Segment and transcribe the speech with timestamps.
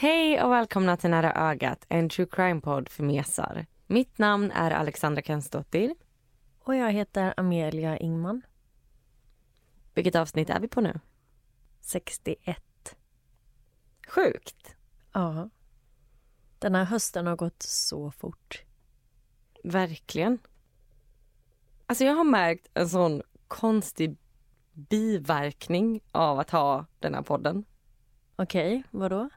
[0.00, 3.66] Hej och välkomna till Nära ögat, en true crime-podd för mesar.
[3.86, 5.94] Mitt namn är Alexandra Kensdottir.
[6.60, 8.42] Och jag heter Amelia Ingman.
[9.94, 11.00] Vilket avsnitt är vi på nu?
[11.80, 12.96] 61.
[14.08, 14.76] Sjukt.
[15.12, 15.50] Ja.
[16.58, 18.64] Den här hösten har gått så fort.
[19.64, 20.38] Verkligen.
[21.86, 24.16] Alltså jag har märkt en sån konstig
[24.72, 27.64] biverkning av att ha den här podden.
[28.36, 29.28] Okej, vadå?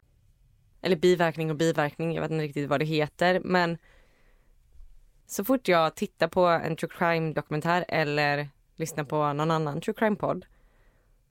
[0.81, 3.39] Eller biverkning och biverkning, jag vet inte riktigt vad det heter.
[3.43, 3.77] Men
[5.27, 9.95] så fort jag tittar på en true crime dokumentär eller lyssnar på någon annan true
[9.97, 10.45] crime podd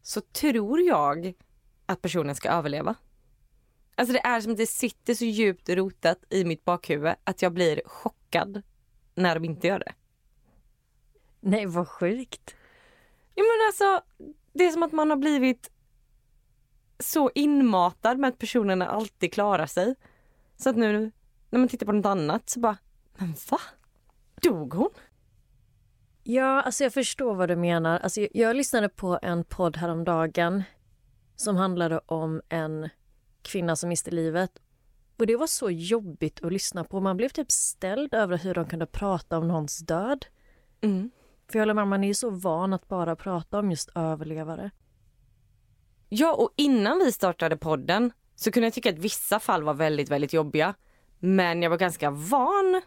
[0.02, 1.34] så tror jag
[1.86, 2.94] att personen ska överleva.
[3.94, 7.52] Alltså det är som att det sitter så djupt rotat i mitt bakhuvud att jag
[7.52, 8.62] blir chockad
[9.14, 9.92] när de inte gör det.
[11.40, 12.56] Nej, vad sjukt.
[13.34, 14.06] Ja, men alltså,
[14.52, 15.70] det är som att man har blivit
[17.00, 19.94] så inmatad med att personerna alltid klarar sig.
[20.56, 21.12] Så att nu
[21.50, 22.76] när man tittar på något annat så bara,
[23.16, 23.60] men va?
[24.42, 24.90] Dog hon?
[26.22, 27.98] Ja, alltså jag förstår vad du menar.
[27.98, 30.62] Alltså jag, jag lyssnade på en podd häromdagen
[31.36, 32.88] som handlade om en
[33.42, 34.62] kvinna som miste livet.
[35.18, 37.00] Och det var så jobbigt att lyssna på.
[37.00, 40.26] Man blev typ ställd över hur de kunde prata om någons död.
[40.80, 41.10] Mm.
[41.48, 44.70] För jag håller med, man är ju så van att bara prata om just överlevare.
[46.12, 50.08] Ja, och innan vi startade podden så kunde jag tycka att vissa fall var väldigt,
[50.08, 50.74] väldigt jobbiga.
[51.18, 52.82] Men jag var ganska van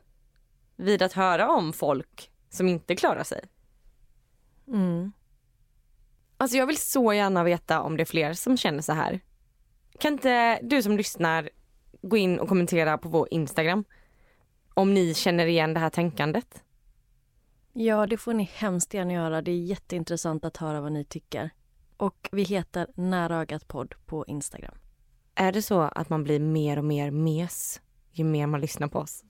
[0.75, 3.43] vid att höra om folk som inte klarar sig.
[4.67, 5.11] Mm.
[6.37, 9.19] Alltså jag vill så gärna veta om det är fler som känner så här.
[9.99, 11.49] Kan inte du som lyssnar
[12.01, 13.83] gå in och kommentera på vår Instagram
[14.73, 16.63] om ni känner igen det här tänkandet?
[17.73, 19.41] Ja, det får ni hemskt gärna göra.
[19.41, 21.51] Det är jätteintressant att höra vad ni tycker.
[21.97, 24.75] Och vi heter Nära ögat podd på Instagram.
[25.35, 27.81] Är det så att man blir mer och mer mes
[28.11, 29.23] ju mer man lyssnar på oss?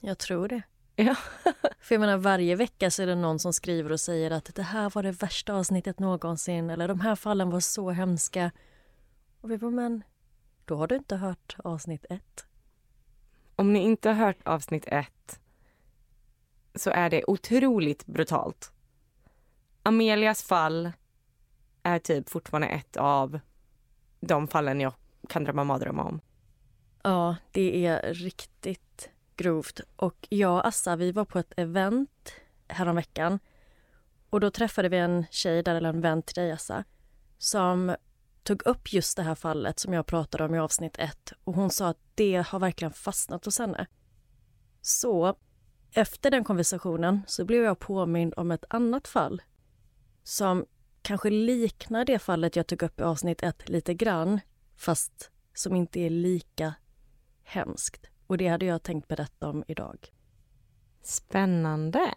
[0.00, 0.62] Jag tror det.
[0.96, 1.14] Ja.
[1.80, 4.62] För jag menar varje vecka så är det någon som skriver och säger att det
[4.62, 8.50] här var det värsta avsnittet någonsin eller de här fallen var så hemska.
[9.40, 10.04] Och vi bara, men
[10.64, 12.46] då har du inte hört avsnitt ett.
[13.56, 15.40] Om ni inte har hört avsnitt ett
[16.74, 18.72] så är det otroligt brutalt.
[19.82, 20.92] Amelias fall
[21.86, 23.40] är typ fortfarande ett av
[24.20, 24.92] de fallen jag
[25.28, 26.20] kan drömma mardrömmar om.
[27.02, 29.80] Ja, det är riktigt grovt.
[29.96, 32.32] Och jag och Assa, vi var på ett event
[32.68, 33.38] häromveckan.
[34.30, 36.84] Och då träffade vi en tjej där, eller en vän till dig Assa,
[37.38, 37.96] som
[38.42, 41.32] tog upp just det här fallet som jag pratade om i avsnitt ett.
[41.44, 43.86] Och hon sa att det har verkligen fastnat hos henne.
[44.80, 45.36] Så
[45.92, 49.42] efter den konversationen så blev jag påmind om ett annat fall
[50.22, 50.66] som
[51.06, 54.40] kanske liknar det fallet jag tog upp i avsnitt ett lite grann,
[54.76, 56.74] fast som inte är lika
[57.44, 58.06] hemskt.
[58.26, 60.12] Och det hade jag tänkt berätta om idag.
[61.02, 62.14] Spännande.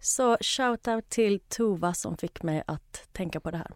[0.00, 3.74] Så shout-out till Tova som fick mig att tänka på det här.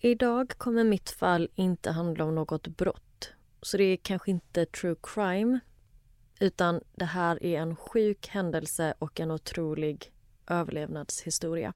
[0.00, 3.32] Idag kommer mitt fall inte handla om något brott.
[3.62, 5.60] Så det är kanske inte true crime
[6.40, 10.12] utan det här är en sjuk händelse och en otrolig
[10.46, 11.72] överlevnadshistoria.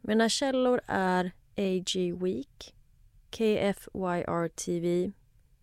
[0.00, 2.74] Mina källor är AG Week,
[3.30, 5.12] KFYR TV,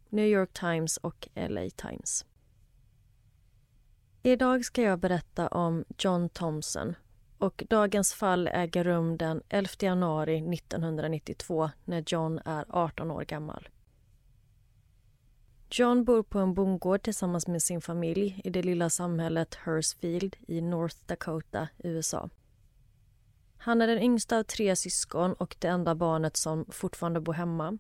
[0.10, 2.26] New York Times och LA Times.
[4.24, 6.96] Idag ska jag berätta om John Thompson
[7.38, 13.70] och dagens fall äger rum den 11 januari 1992 när John är 18 år gammal.
[15.72, 20.62] John bor på en bondgård tillsammans med sin familj i det lilla samhället Hursfield i
[20.62, 22.30] North Dakota, USA.
[23.58, 27.78] Han är den yngsta av tre syskon och det enda barnet som fortfarande bor hemma.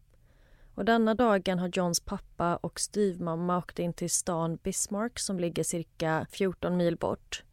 [0.75, 5.63] Och denna dagen har Johns pappa och styvmamma åkt in till stan Bismarck som ligger
[5.63, 7.43] cirka 14 mil bort.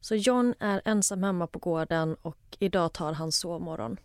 [0.00, 3.96] Så John är ensam hemma på gården och idag tar han sovmorgon.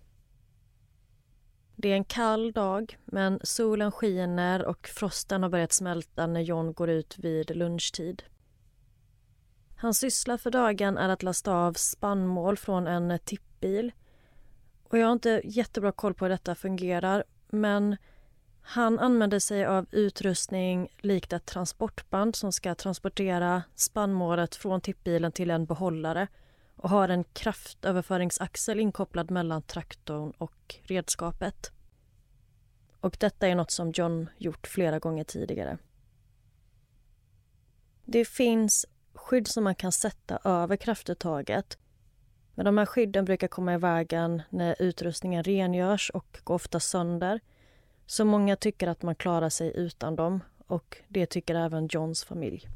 [1.76, 6.74] Det är en kall dag, men solen skiner och frosten har börjat smälta när John
[6.74, 8.24] går ut vid lunchtid.
[9.78, 13.92] Hans syssla för dagen är att lasta av spannmål från en tippbil.
[14.84, 17.98] Och jag har inte jättebra koll på hur detta fungerar, men
[18.62, 25.52] han använder sig av utrustning likt ett transportband som ska transportera spannmålet från tippbilen till
[25.52, 26.28] en behållare
[26.76, 31.72] och har en kraftöverföringsaxel inkopplad mellan traktorn och redskapet.
[33.00, 35.78] Och detta är något som John gjort flera gånger tidigare.
[38.06, 41.78] Det finns skydd som man kan sätta över kraftuttaget.
[42.56, 47.40] Men de här skydden brukar komma i vägen när utrustningen rengörs och går ofta sönder.
[48.06, 52.70] Så många tycker att man klarar sig utan dem och det tycker även Johns familj.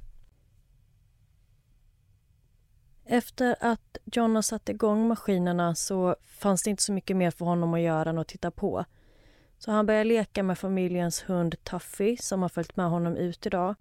[3.11, 7.45] Efter att John har satt igång maskinerna så fanns det inte så mycket mer för
[7.45, 8.85] honom att göra än att titta på.
[9.57, 13.75] Så han börjar leka med familjens hund Tuffy som har följt med honom ut idag.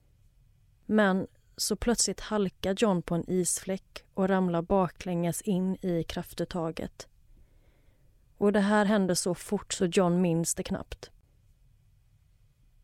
[0.87, 1.27] Men
[1.57, 7.09] så plötsligt halkar John på en isfläck och ramlar baklänges in i kraftuttaget.
[8.39, 11.11] Och det här händer så fort så John minns det knappt.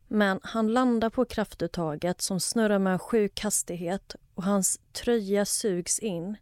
[0.07, 5.99] Men han landar på kraftuttaget som snurrar med en sjuk hastighet och hans tröja sugs
[5.99, 6.37] in.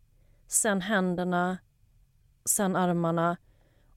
[0.48, 1.58] Sen händerna,
[2.46, 3.38] sen armarna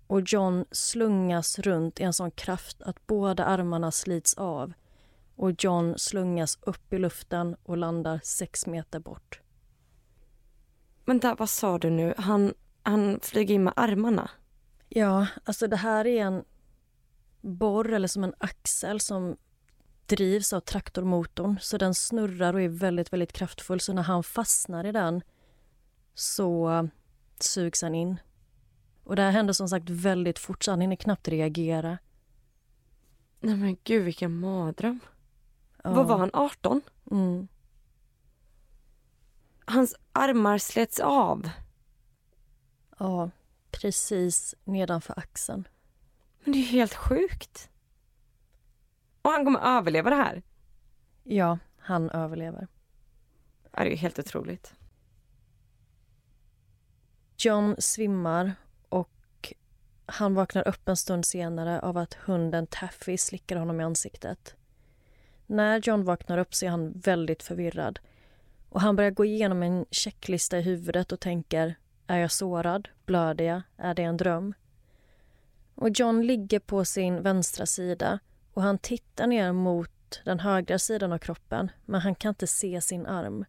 [0.07, 4.73] och John slungas runt i en sån kraft att båda armarna slits av
[5.37, 9.41] och John slungas upp i luften och landar sex meter bort.
[11.05, 12.15] Vänta, vad sa du nu?
[12.17, 14.31] Han, han flyger in med armarna?
[14.89, 16.45] Ja, alltså det här är en
[17.41, 19.37] borr eller som en axel som
[20.09, 23.81] drivs av traktormotorn så den snurrar och är väldigt, väldigt kraftfull.
[23.81, 25.23] Så när han fastnar i den
[26.15, 26.89] så
[27.41, 28.21] sugs han in.
[29.05, 31.99] Och det här händer som sagt väldigt fort så han hinner knappt reagera.
[33.41, 35.01] Nej men gud vilken mardröm.
[35.85, 35.93] Ja.
[35.93, 36.81] Vad var han, 18?
[37.11, 37.49] Mm.
[39.65, 41.51] Hans armar slets av.
[42.99, 43.31] Ja,
[43.71, 45.69] precis nedanför axeln.
[46.45, 47.71] Men det är helt sjukt.
[49.27, 50.43] Och han kommer överleva det här?
[51.23, 52.69] Ja, han överlever.
[53.73, 54.75] Ja, det är helt otroligt.
[57.39, 58.53] John svimmar
[58.89, 59.53] och
[60.07, 64.55] han vaknar upp en stund senare av att hunden Taffy slickar honom i ansiktet.
[65.47, 67.99] När John vaknar upp så är han väldigt förvirrad
[68.69, 71.75] och han börjar gå igenom en checklista i huvudet och tänker
[72.07, 72.89] är jag sårad?
[73.07, 73.63] Blöder jag?
[73.77, 74.55] Är det en dröm?
[75.75, 78.19] Och John ligger på sin vänstra sida
[78.57, 82.81] och han tittar ner mot den högra sidan av kroppen men han kan inte se
[82.81, 83.45] sin arm.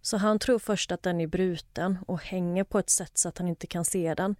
[0.00, 3.38] Så han tror först att den är bruten och hänger på ett sätt så att
[3.38, 4.36] han inte kan se den.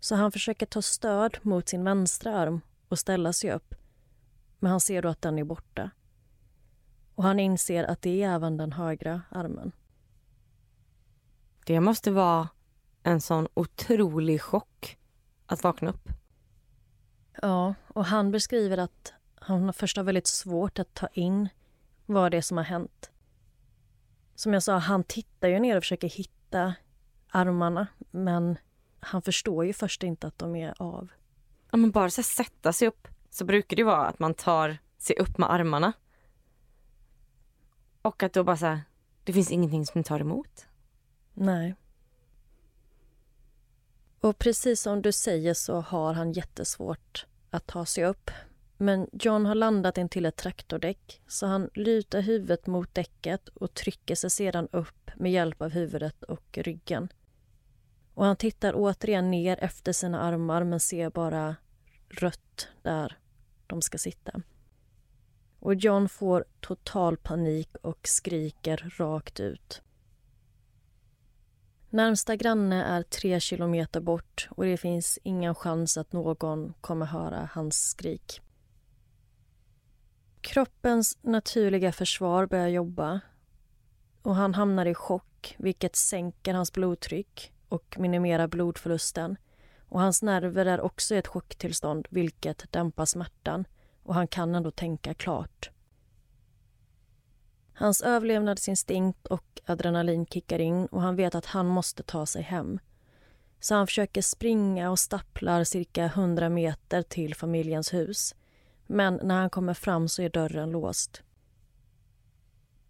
[0.00, 3.74] Så han försöker ta stöd mot sin vänstra arm och ställa sig upp.
[4.58, 5.90] Men han ser då att den är borta.
[7.14, 9.72] Och han inser att det är även den högra armen.
[11.66, 12.48] Det måste vara
[13.02, 14.98] en sån otrolig chock
[15.46, 16.19] att vakna upp.
[17.42, 21.48] Ja, och han beskriver att han först har väldigt svårt att ta in
[22.06, 23.10] vad det är som har hänt.
[24.34, 26.74] Som jag sa, han tittar ju ner och försöker hitta
[27.28, 28.58] armarna men
[29.00, 31.08] han förstår ju först inte att de är av.
[31.70, 35.16] Ja, men bara så sätta sig upp så brukar det vara att man tar sig
[35.16, 35.92] upp med armarna.
[38.02, 38.80] Och att då bara så här,
[39.24, 40.66] det finns ingenting som tar emot.
[41.34, 41.74] Nej.
[44.20, 48.30] Och precis som du säger så har han jättesvårt att ta sig upp.
[48.76, 54.14] Men John har landat intill ett traktordäck så han lutar huvudet mot däcket och trycker
[54.14, 57.08] sig sedan upp med hjälp av huvudet och ryggen.
[58.14, 61.56] Och han tittar återigen ner efter sina armar men ser bara
[62.08, 63.18] rött där
[63.66, 64.42] de ska sitta.
[65.58, 69.82] Och John får total panik och skriker rakt ut.
[71.92, 77.48] Närmsta granne är tre kilometer bort och det finns ingen chans att någon kommer höra
[77.52, 78.40] hans skrik.
[80.40, 83.20] Kroppens naturliga försvar börjar jobba
[84.22, 89.36] och han hamnar i chock vilket sänker hans blodtryck och minimerar blodförlusten.
[89.88, 93.64] Och hans nerver är också i ett chocktillstånd vilket dämpar smärtan
[94.02, 95.70] och han kan ändå tänka klart.
[97.80, 102.78] Hans överlevnadsinstinkt och adrenalin kickar in och han vet att han måste ta sig hem.
[103.60, 108.34] Så han försöker springa och stapplar cirka 100 meter till familjens hus.
[108.86, 111.22] Men när han kommer fram så är dörren låst.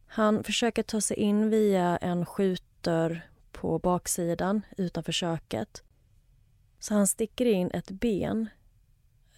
[0.07, 5.83] Han försöker ta sig in via en skjutdörr på baksidan utanför köket.
[6.79, 8.49] Så han sticker in ett ben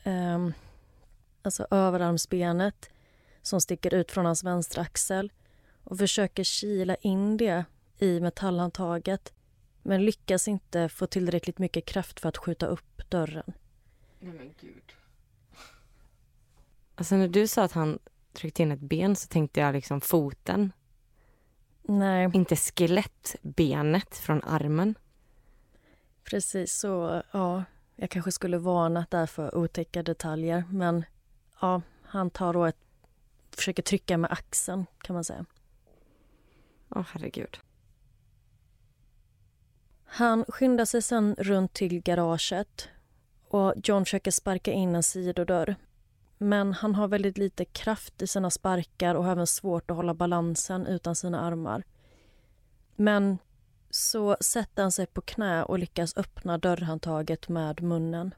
[0.05, 0.49] eh,
[1.43, 2.91] alltså överarmsbenet
[3.43, 5.33] som sticker ut från hans vänstra axel
[5.85, 7.65] och försöker kila in det
[7.99, 9.33] i metallhandtaget
[9.83, 13.53] men lyckas inte få tillräckligt mycket kraft för att skjuta upp dörren.
[14.21, 14.93] Nej men gud.
[16.95, 17.99] Alltså när du sa att han
[18.33, 20.73] tryckte in ett ben så tänkte jag liksom foten.
[21.83, 22.31] Nej.
[22.35, 24.95] Inte skelettbenet från armen.
[26.25, 27.65] Precis så, ja.
[27.97, 31.05] Jag kanske skulle varnat där för otäcka detaljer men
[31.61, 32.77] ja, han tar då ett,
[33.51, 35.45] försöker trycka med axeln kan man säga.
[36.95, 37.59] Åh oh, herregud.
[40.05, 42.89] Han skyndar sig sen runt till garaget
[43.49, 45.77] och John försöker sparka in en sidodörr.
[46.39, 50.15] Men han har väldigt lite kraft i sina sparkar och har även svårt att hålla
[50.15, 51.83] balansen utan sina armar.
[52.97, 53.39] Men
[53.91, 58.35] så sätter han sig på knä och lyckas öppna dörrhandtaget med munnen.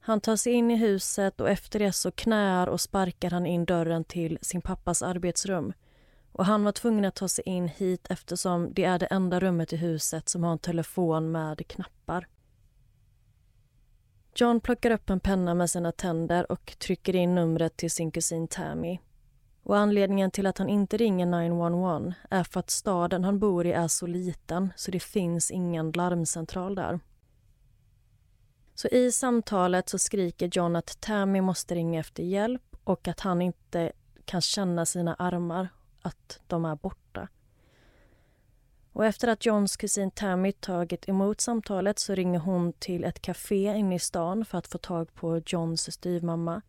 [0.00, 3.64] Han tar sig in i huset och efter det så knäar och sparkar han in
[3.64, 5.72] dörren till sin pappas arbetsrum.
[6.32, 9.72] Och Han var tvungen att ta sig in hit eftersom det är det enda rummet
[9.72, 12.26] i huset som har en telefon med knappar.
[14.34, 18.48] John plockar upp en penna med sina tänder och trycker in numret till sin kusin
[18.48, 18.98] Tammy.
[19.62, 23.72] Och Anledningen till att han inte ringer 911 är för att staden han bor i
[23.72, 27.00] är så liten så det finns ingen larmcentral där.
[28.74, 33.42] Så i samtalet så skriker John att Tammy måste ringa efter hjälp och att han
[33.42, 33.92] inte
[34.24, 35.68] kan känna sina armar,
[36.02, 37.28] att de är borta.
[38.92, 43.74] Och efter att Johns kusin Tammy tagit emot samtalet så ringer hon till ett café
[43.76, 46.62] inne i stan för att få tag på Johns styvmamma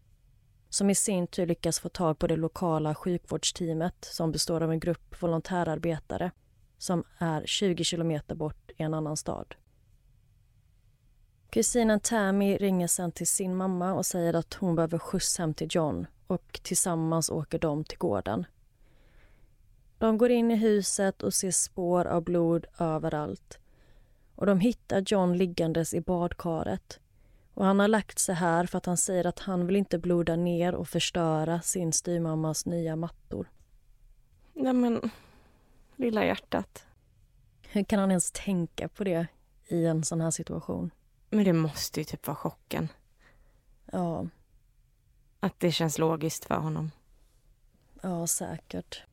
[0.69, 4.79] som i sin tur lyckas få tag på det lokala sjukvårdsteamet som består av en
[4.79, 6.31] grupp volontärarbetare
[6.77, 9.55] som är 20 kilometer bort i en annan stad.
[11.49, 15.67] Kusinen Tammy ringer sen till sin mamma och säger att hon behöver skjuts hem till
[15.71, 18.45] John och tillsammans åker de till gården.
[20.01, 23.59] De går in i huset och ser spår av blod överallt.
[24.35, 26.99] Och De hittar John liggandes i badkaret.
[27.53, 30.35] Och Han har lagt sig här för att han säger att han vill inte bloda
[30.35, 33.51] ner och förstöra sin styrmammas nya mattor.
[34.53, 35.11] Nej men,
[35.95, 36.85] lilla hjärtat.
[37.67, 39.27] Hur kan han ens tänka på det
[39.67, 40.91] i en sån här situation?
[41.29, 42.87] Men det måste ju typ vara chocken.
[43.91, 44.27] Ja.
[45.39, 46.91] Att det känns logiskt för honom.
[48.01, 49.03] Ja, säkert.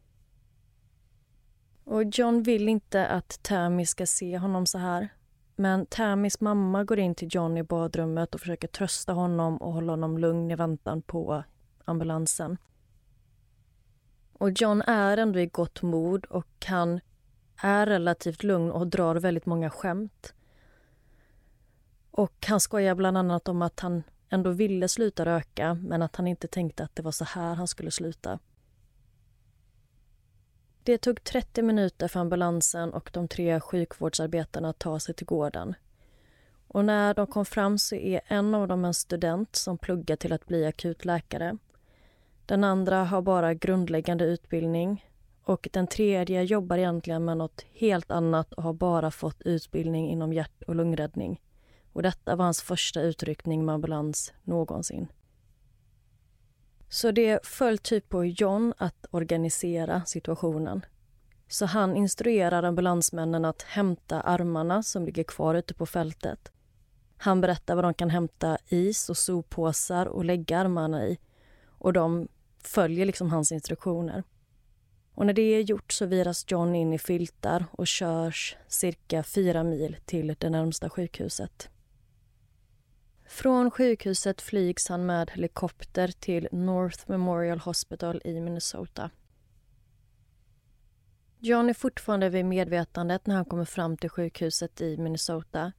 [1.89, 5.09] Och John vill inte att Tammy ska se honom så här.
[5.57, 9.93] Men Tammys mamma går in till John i badrummet och försöker trösta honom och hålla
[9.93, 11.45] honom lugn i väntan på
[11.85, 12.57] ambulansen.
[14.33, 17.01] Och John är ändå i gott mod och han
[17.63, 20.35] är relativt lugn och drar väldigt många skämt.
[22.11, 26.27] Och han skojar bland annat om att han ändå ville sluta röka men att han
[26.27, 28.39] inte tänkte att det var så här han skulle sluta.
[30.89, 35.75] Det tog 30 minuter för ambulansen och de tre sjukvårdsarbetarna att ta sig till gården.
[36.69, 40.33] Och när de kom fram så är en av dem en student som pluggar till
[40.33, 41.59] att bli akutläkare.
[42.47, 45.07] Den andra har bara grundläggande utbildning
[45.45, 50.33] och den tredje jobbar egentligen med något helt annat och har bara fått utbildning inom
[50.33, 51.41] hjärt och lungräddning.
[51.93, 55.09] Och detta var hans första utryckning med ambulans någonsin.
[56.89, 60.85] Så det föll typ på John att organisera situationen.
[61.49, 66.53] Så han instruerar ambulansmännen att hämta armarna som ligger kvar ute på fältet.
[67.17, 71.19] Han berättar vad de kan hämta is och soppåsar och lägga armarna i.
[71.67, 72.29] Och de
[72.65, 74.25] följer liksom hans instruktioner.
[75.15, 79.65] Och när det är gjort så viras John in i filtar och körs cirka fyra
[79.65, 81.71] mil till det närmsta sjukhuset.
[83.29, 89.11] Från sjukhuset flygs han med helikopter till North Memorial Hospital i Minnesota.
[91.39, 95.73] John är fortfarande vid medvetandet när han kommer fram till sjukhuset i Minnesota.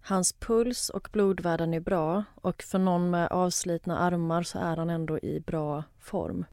[0.00, 4.90] Hans puls och blodvärden är bra och för någon med avslitna armar så är han
[4.90, 6.44] ändå i bra form.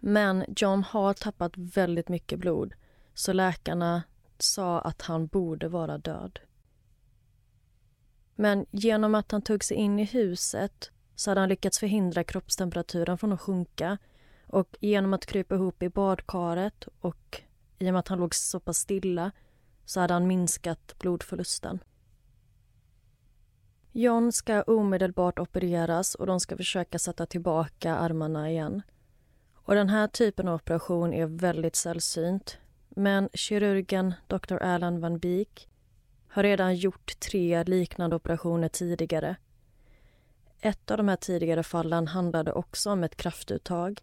[0.00, 2.74] Men John har tappat väldigt mycket blod
[3.14, 4.02] så läkarna
[4.38, 6.40] sa att han borde vara död.
[8.34, 13.18] Men genom att han tog sig in i huset så hade han lyckats förhindra kroppstemperaturen
[13.18, 13.98] från att sjunka
[14.46, 17.42] och genom att krypa ihop i badkaret och
[17.78, 19.32] i och med att han låg så pass stilla
[19.84, 21.78] så hade han minskat blodförlusten.
[23.92, 28.82] John ska omedelbart opereras och de ska försöka sätta tillbaka armarna igen.
[29.54, 34.56] Och Den här typen av operation är väldigt sällsynt men kirurgen Dr.
[34.56, 35.68] Alan Van Beek
[36.34, 39.36] har redan gjort tre liknande operationer tidigare
[40.64, 44.02] ett av de här tidigare fallen handlade också om ett kraftuttag.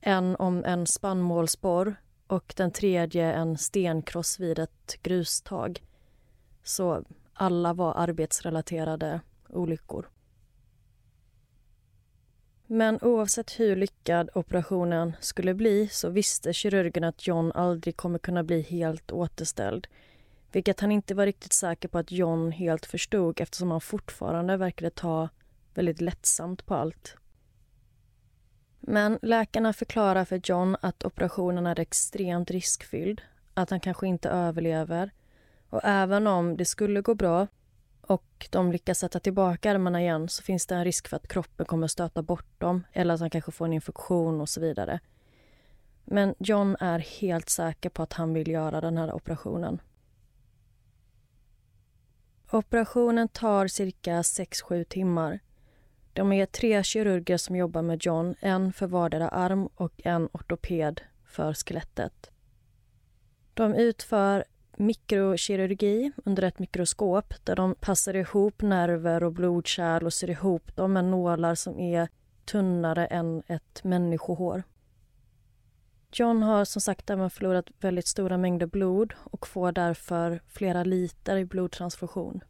[0.00, 5.82] En om en spannmålsborr och den tredje en stenkross vid ett grustag.
[6.62, 7.04] Så
[7.34, 10.08] alla var arbetsrelaterade olyckor.
[12.66, 18.42] Men oavsett hur lyckad operationen skulle bli så visste kirurgen att John aldrig kommer kunna
[18.42, 19.86] bli helt återställd.
[20.54, 24.90] Vilket han inte var riktigt säker på att John helt förstod eftersom han fortfarande verkade
[24.90, 25.28] ta
[25.74, 27.16] väldigt lättsamt på allt.
[28.80, 33.22] Men läkarna förklarar för John att operationen är extremt riskfylld,
[33.54, 35.10] att han kanske inte överlever
[35.70, 37.46] och även om det skulle gå bra
[38.00, 41.66] och de lyckas sätta tillbaka armarna igen så finns det en risk för att kroppen
[41.66, 45.00] kommer stöta bort dem eller att han kanske får en infektion och så vidare.
[46.04, 49.80] Men John är helt säker på att han vill göra den här operationen.
[52.50, 55.40] Operationen tar cirka 6-7 timmar.
[56.12, 61.00] De är tre kirurger som jobbar med John, en för vardera arm och en ortoped
[61.24, 62.30] för skelettet.
[63.54, 64.44] De utför
[64.76, 70.92] mikrokirurgi under ett mikroskop där de passar ihop nerver och blodkärl och syr ihop dem
[70.92, 72.08] med nålar som är
[72.44, 74.62] tunnare än ett människohår.
[76.16, 81.36] John har som sagt även förlorat väldigt stora mängder blod och får därför flera liter
[81.36, 82.40] i blodtransfusion.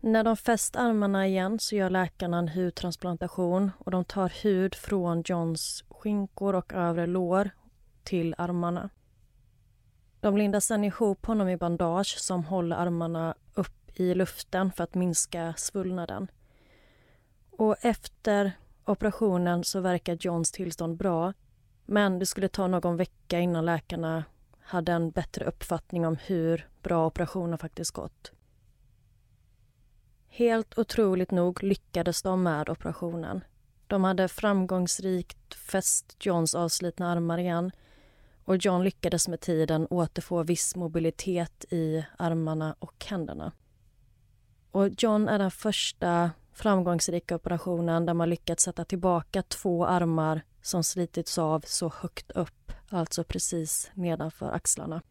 [0.00, 5.22] När de fäst armarna igen så gör läkarna en hudtransplantation och de tar hud från
[5.26, 7.50] Johns skinkor och övre lår
[8.04, 8.90] till armarna.
[10.20, 14.94] De lindar sen ihop honom i bandage som håller armarna upp i luften för att
[14.94, 16.30] minska svullnaden.
[17.50, 18.52] Och efter
[18.84, 21.32] operationen så verkar Johns tillstånd bra
[21.86, 24.24] men det skulle ta någon vecka innan läkarna
[24.60, 28.32] hade en bättre uppfattning om hur bra operationen faktiskt gått.
[30.28, 33.44] Helt otroligt nog lyckades de med operationen.
[33.86, 37.70] De hade framgångsrikt fäst Johns avslitna armar igen
[38.44, 43.52] och John lyckades med tiden återfå viss mobilitet i armarna och händerna.
[44.70, 50.84] Och John är den första framgångsrika operationen där man lyckats sätta tillbaka två armar som
[50.84, 55.02] slitits av så högt upp, alltså precis nedanför axlarna.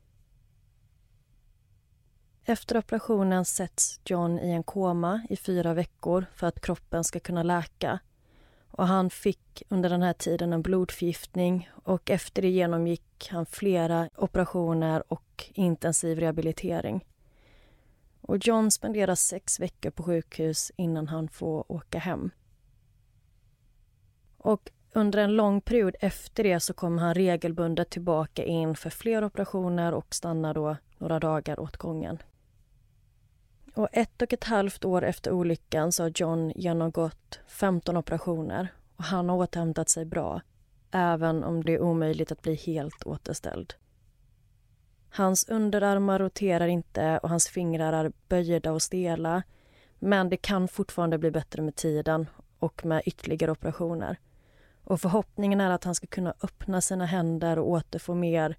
[2.46, 7.44] Efter operationen sätts John i en koma i fyra veckor för att kroppen ska kunna
[7.44, 8.00] läka
[8.72, 14.10] och han fick under den här tiden en blodförgiftning och efter det genomgick han flera
[14.16, 17.06] operationer och intensiv rehabilitering.
[18.28, 22.32] Och John spenderar sex veckor på sjukhus innan han får åka hem.
[24.38, 29.24] Och under en lång period efter det så kommer han regelbundet tillbaka in för fler
[29.24, 32.18] operationer och stannar då några dagar åt gången.
[33.74, 39.04] Och ett och ett halvt år efter olyckan så har John genomgått 15 operationer och
[39.04, 40.42] han har återhämtat sig bra
[40.92, 43.74] även om det är omöjligt att bli helt återställd.
[45.15, 49.43] Hans underarmar roterar inte och hans fingrar är böjda och stela
[49.99, 52.28] men det kan fortfarande bli bättre med tiden
[52.60, 54.19] och med ytterligare operationer.
[54.84, 58.58] Och förhoppningen är att han ska kunna öppna sina händer och återfå mer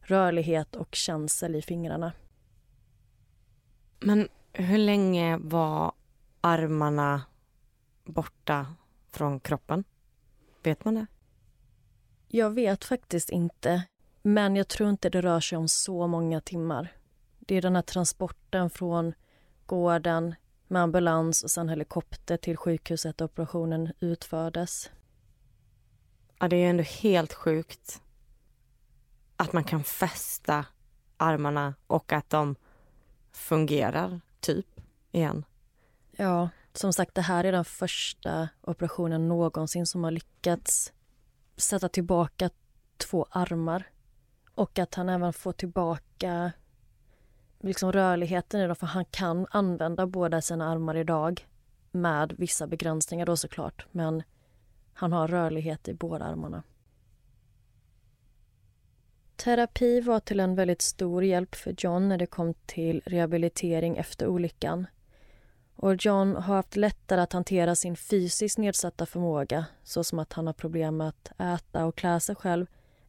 [0.00, 2.12] rörlighet och känsel i fingrarna.
[4.00, 5.92] Men hur länge var
[6.40, 7.22] armarna
[8.04, 8.66] borta
[9.10, 9.84] från kroppen?
[10.62, 11.06] Vet man det?
[12.28, 13.82] Jag vet faktiskt inte,
[14.26, 16.92] men jag tror inte det rör sig om så många timmar.
[17.38, 19.14] Det är den här transporten från
[19.66, 20.34] gården
[20.68, 24.90] med ambulans och sen helikopter till sjukhuset där operationen utfördes.
[26.38, 28.02] Ja, det är ändå helt sjukt
[29.36, 30.64] att man kan fästa
[31.16, 32.56] armarna och att de
[33.32, 34.80] fungerar typ
[35.12, 35.44] igen.
[36.10, 40.92] Ja, som sagt, det här är den första operationen någonsin som har lyckats
[41.56, 42.50] sätta tillbaka
[42.96, 43.90] två armar.
[44.56, 46.52] Och att han även får tillbaka
[47.60, 51.46] liksom rörligheten i dem, för han kan använda båda sina armar idag
[51.90, 54.22] med vissa begränsningar då såklart, men
[54.92, 56.62] han har rörlighet i båda armarna.
[59.36, 64.26] Terapi var till en väldigt stor hjälp för John när det kom till rehabilitering efter
[64.26, 64.86] olyckan.
[65.76, 70.54] Och John har haft lättare att hantera sin fysiskt nedsatta förmåga såsom att han har
[70.54, 72.66] problem med att äta och klä sig själv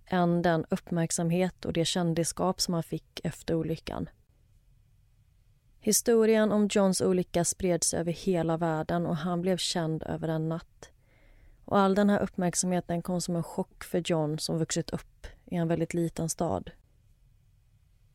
[0.08, 4.10] än den uppmärksamhet och det kändisskap som han fick efter olyckan.
[5.80, 10.92] Historien om Johns olycka spreds över hela världen och han blev känd över en natt.
[11.66, 15.56] Och all den här uppmärksamheten kom som en chock för John som vuxit upp i
[15.56, 16.72] en väldigt liten stad.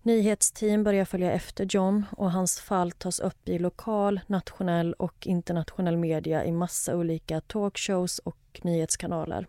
[0.03, 5.97] Nyhetsteam börjar följa efter John och hans fall tas upp i lokal, nationell och internationell
[5.97, 9.47] media i massa olika talkshows och nyhetskanaler.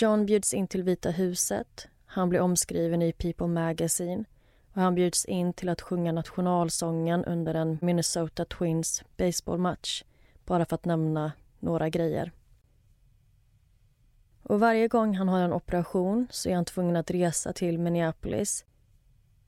[0.00, 1.88] John bjuds in till Vita huset.
[2.06, 4.24] Han blir omskriven i People Magazine
[4.72, 10.04] och han bjuds in till att sjunga nationalsången under en Minnesota Twins baseballmatch
[10.44, 12.32] bara för att nämna några grejer.
[14.42, 18.64] Och varje gång han har en operation så är han tvungen att resa till Minneapolis.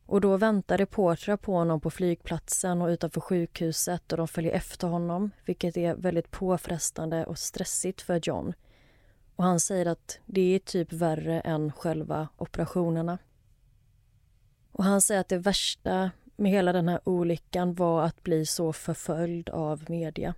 [0.06, 4.88] Och då väntar reportrar på honom på flygplatsen och utanför sjukhuset och de följer efter
[4.88, 8.54] honom, vilket är väldigt påfrestande och stressigt för John.
[9.40, 13.18] Och han säger att det är typ värre än själva operationerna.
[14.72, 18.72] Och han säger att det värsta med hela den här olyckan var att bli så
[18.72, 20.34] förföljd av media.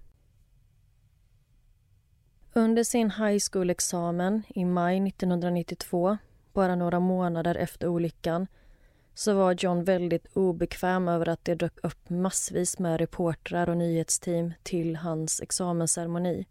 [2.53, 6.17] Under sin high school-examen i maj 1992,
[6.53, 8.47] bara några månader efter olyckan
[9.15, 14.53] så var John väldigt obekväm över att det dök upp massvis med reportrar och nyhetsteam
[14.63, 16.47] till hans examensceremoni.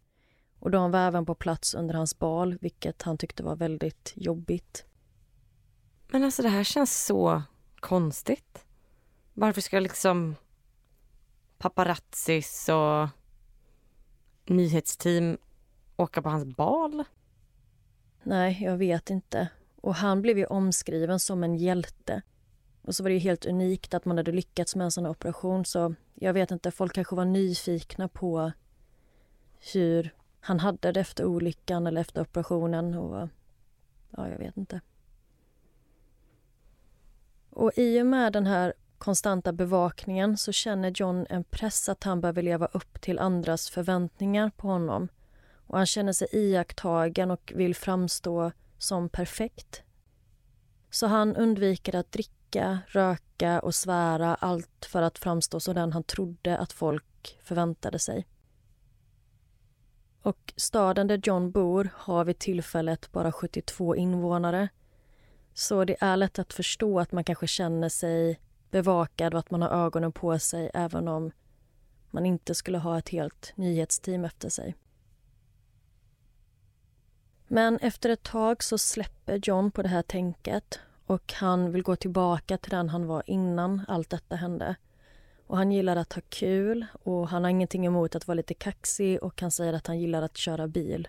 [0.61, 4.85] Och de var även på plats under hans bal, vilket han tyckte var väldigt jobbigt.
[6.07, 7.43] Men alltså det här känns så
[7.79, 8.65] konstigt.
[9.33, 10.35] Varför ska liksom
[11.57, 13.09] paparazzis och
[14.45, 15.37] nyhetsteam
[15.97, 17.03] åka på hans bal?
[18.23, 19.49] Nej, jag vet inte.
[19.81, 22.21] Och han blev ju omskriven som en hjälte.
[22.81, 25.65] Och så var det ju helt unikt att man hade lyckats med en sån operation
[25.65, 28.51] så jag vet inte, folk kanske var nyfikna på
[29.73, 33.29] hur han hade det efter olyckan eller efter operationen och
[34.09, 34.81] ja, jag vet inte.
[37.49, 42.21] Och i och med den här konstanta bevakningen så känner John en press att han
[42.21, 45.07] behöver leva upp till andras förväntningar på honom
[45.67, 49.83] och han känner sig iakttagen och vill framstå som perfekt.
[50.89, 56.03] Så han undviker att dricka, röka och svära allt för att framstå som den han
[56.03, 58.27] trodde att folk förväntade sig.
[60.21, 64.69] Och staden där John bor har vid tillfället bara 72 invånare.
[65.53, 68.39] Så det är lätt att förstå att man kanske känner sig
[68.71, 71.31] bevakad och att man har ögonen på sig även om
[72.11, 74.75] man inte skulle ha ett helt nyhetsteam efter sig.
[77.47, 81.95] Men efter ett tag så släpper John på det här tänket och han vill gå
[81.95, 84.75] tillbaka till den han var innan allt detta hände.
[85.51, 89.23] Och Han gillar att ha kul och han har ingenting emot att vara lite kaxig
[89.23, 91.07] och han säger att han gillar att köra bil.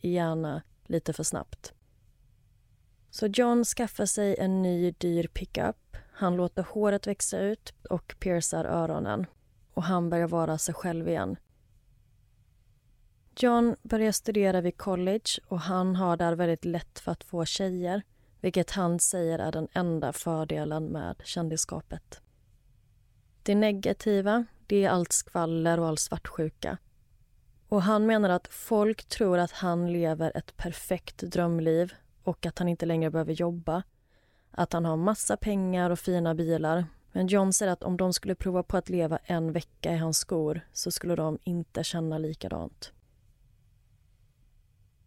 [0.00, 1.72] Gärna lite för snabbt.
[3.10, 5.96] Så John skaffar sig en ny dyr pickup.
[6.12, 9.26] Han låter håret växa ut och piercar öronen.
[9.74, 11.36] Och han börjar vara sig själv igen.
[13.36, 18.02] John börjar studera vid college och han har där väldigt lätt för att få tjejer
[18.40, 22.21] vilket han säger är den enda fördelen med kändisskapet.
[23.42, 26.78] Det negativa det är allt skvaller och all svartsjuka.
[27.68, 32.68] Och Han menar att folk tror att han lever ett perfekt drömliv och att han
[32.68, 33.82] inte längre behöver jobba.
[34.50, 36.84] Att han har massa pengar och fina bilar.
[37.12, 40.18] Men John säger att om de skulle prova på att leva en vecka i hans
[40.18, 42.92] skor så skulle de inte känna likadant.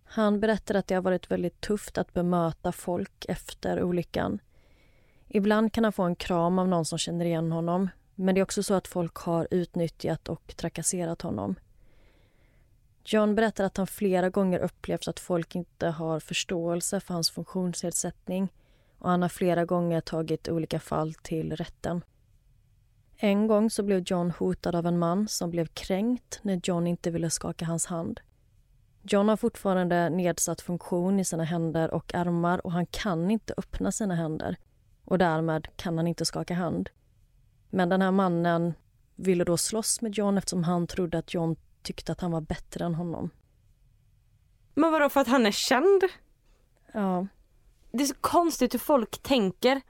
[0.03, 4.39] Han berättar att det har varit väldigt tufft att bemöta folk efter olyckan.
[5.27, 8.43] Ibland kan han få en kram av någon som känner igen honom men det är
[8.43, 11.55] också så att folk har utnyttjat och trakasserat honom.
[13.05, 18.49] John berättar att han flera gånger upplevt att folk inte har förståelse för hans funktionsnedsättning
[18.97, 22.03] och han har flera gånger tagit olika fall till rätten.
[23.17, 27.11] En gång så blev John hotad av en man som blev kränkt när John inte
[27.11, 28.19] ville skaka hans hand.
[29.01, 33.91] John har fortfarande nedsatt funktion i sina händer och armar och han kan inte öppna
[33.91, 34.57] sina händer
[35.05, 36.89] och därmed kan han inte skaka hand.
[37.75, 38.73] Men den här mannen
[39.15, 42.85] ville då slåss med John eftersom han trodde att John tyckte att han var bättre
[42.85, 43.29] än honom.
[44.73, 46.03] Men vadå, för att han är känd?
[46.93, 47.27] Ja.
[47.91, 49.81] Det är så konstigt hur folk tänker.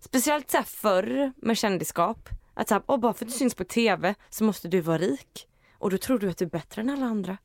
[0.00, 2.28] Speciellt så här förr med kändisskap.
[2.54, 4.98] Att så här, oh, bara för att du syns på tv så måste du vara
[4.98, 5.48] rik.
[5.78, 7.38] Och då tror du att du är bättre än alla andra.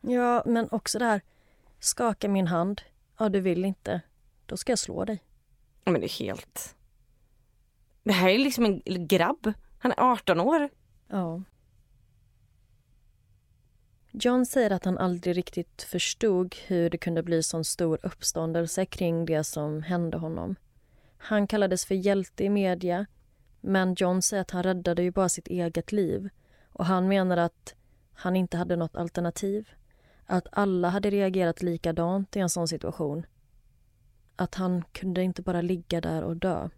[0.00, 1.20] Ja, men också det här,
[1.80, 2.82] skaka min hand.
[3.18, 4.00] Ja, du vill inte.
[4.46, 5.22] Då ska jag slå dig.
[5.84, 6.74] Men det är helt...
[8.08, 9.52] Det här är liksom en grabb.
[9.78, 10.68] Han är 18 år.
[11.08, 11.42] Ja.
[14.10, 19.24] John säger att han aldrig riktigt förstod hur det kunde bli sån stor uppståndelse kring
[19.24, 20.56] det som hände honom.
[21.18, 23.06] Han kallades för hjälte i media,
[23.60, 26.28] men John säger att han räddade ju bara sitt eget liv
[26.72, 27.74] och han menar att
[28.12, 29.68] han inte hade något alternativ.
[30.26, 33.26] Att alla hade reagerat likadant i en sån situation.
[34.36, 36.68] att han kunde inte bara ligga där och dö.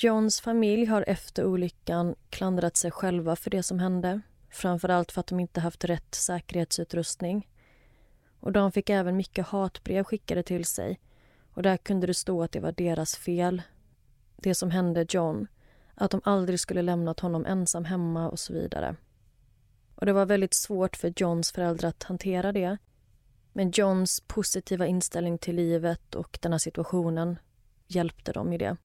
[0.00, 4.20] Johns familj har efter olyckan klandrat sig själva för det som hände.
[4.50, 7.48] Framförallt för att de inte haft rätt säkerhetsutrustning.
[8.40, 11.00] Och de fick även mycket hatbrev skickade till sig.
[11.54, 13.62] Och där kunde det stå att det var deras fel.
[14.36, 15.46] Det som hände John.
[15.94, 18.96] Att de aldrig skulle lämnat honom ensam hemma och så vidare.
[19.94, 22.78] Och Det var väldigt svårt för Johns föräldrar att hantera det.
[23.52, 27.38] Men Johns positiva inställning till livet och den här situationen
[27.86, 28.76] hjälpte dem i det.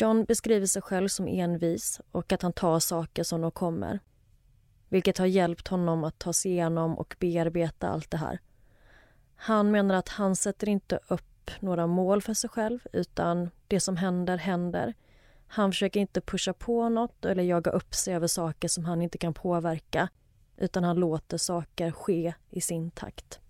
[0.00, 4.00] John beskriver sig själv som envis och att han tar saker som de kommer.
[4.88, 8.38] Vilket har hjälpt honom att ta sig igenom och bearbeta allt det här.
[9.36, 13.96] Han menar att han sätter inte upp några mål för sig själv utan det som
[13.96, 14.94] händer, händer.
[15.46, 19.18] Han försöker inte pusha på något eller jaga upp sig över saker som han inte
[19.18, 20.08] kan påverka
[20.56, 23.40] utan han låter saker ske i sin takt.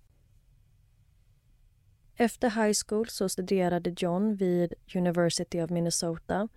[2.19, 6.47] Efter high school så studerade John vid University of Minnesota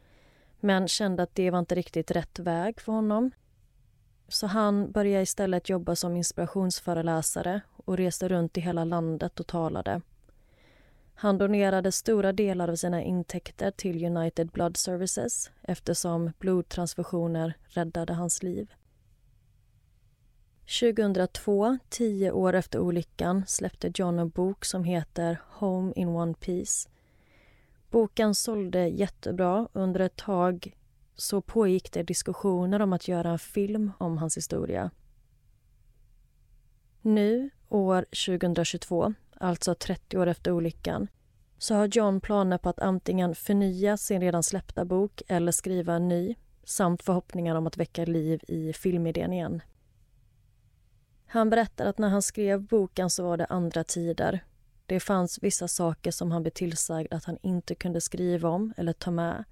[0.61, 3.31] men kände att det var inte riktigt rätt väg för honom.
[4.29, 10.01] Så han började istället jobba som inspirationsföreläsare och reste runt i hela landet och talade.
[11.15, 18.43] Han donerade stora delar av sina intäkter till United Blood Services eftersom blodtransfusioner räddade hans
[18.43, 18.73] liv.
[20.67, 26.89] 2002, tio år efter olyckan, släppte John en bok som heter Home in One Piece.
[27.91, 29.69] Boken sålde jättebra.
[29.73, 30.77] Under ett tag
[31.17, 34.91] så pågick det diskussioner om att göra en film om hans historia.
[37.03, 41.09] Nu, år 2022, alltså 30 år efter olyckan
[41.59, 46.09] så har John planer på att antingen förnya sin redan släppta bok eller skriva en
[46.09, 49.63] ny samt förhoppningar om att väcka liv i filmidén igen.
[51.33, 54.45] Han berättar att när han skrev boken så var det andra tider.
[54.87, 58.93] Det fanns vissa saker som han blev tillsagd att han inte kunde skriva om eller
[58.93, 59.45] ta med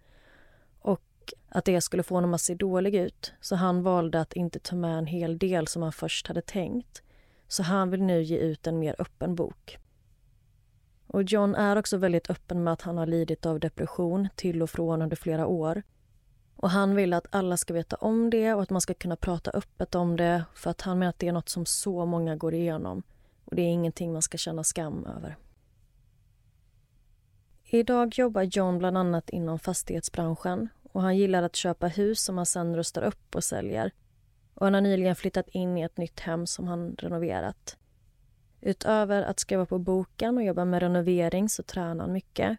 [0.80, 3.32] och att det skulle få honom att se dålig ut.
[3.40, 7.02] Så han valde att inte ta med en hel del som han först hade tänkt.
[7.48, 9.78] Så han vill nu ge ut en mer öppen bok.
[11.06, 14.70] Och John är också väldigt öppen med att han har lidit av depression till och
[14.70, 15.82] från under flera år
[16.58, 19.50] och Han vill att alla ska veta om det och att man ska kunna prata
[19.50, 22.54] öppet om det för att han menar att det är något som så många går
[22.54, 23.02] igenom
[23.44, 25.36] och det är ingenting man ska känna skam över.
[27.64, 32.46] Idag jobbar John bland annat inom fastighetsbranschen och han gillar att köpa hus som han
[32.46, 33.90] sen rustar upp och säljer.
[34.54, 37.76] Och han har nyligen flyttat in i ett nytt hem som han renoverat.
[38.60, 42.58] Utöver att skriva på boken och jobba med renovering så tränar han mycket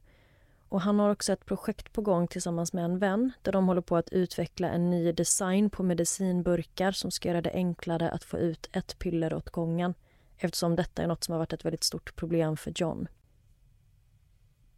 [0.70, 3.82] och Han har också ett projekt på gång tillsammans med en vän där de håller
[3.82, 8.38] på att utveckla en ny design på medicinburkar som ska göra det enklare att få
[8.38, 9.94] ut ett piller åt gången
[10.38, 13.08] eftersom detta är något som har varit ett väldigt stort problem för John.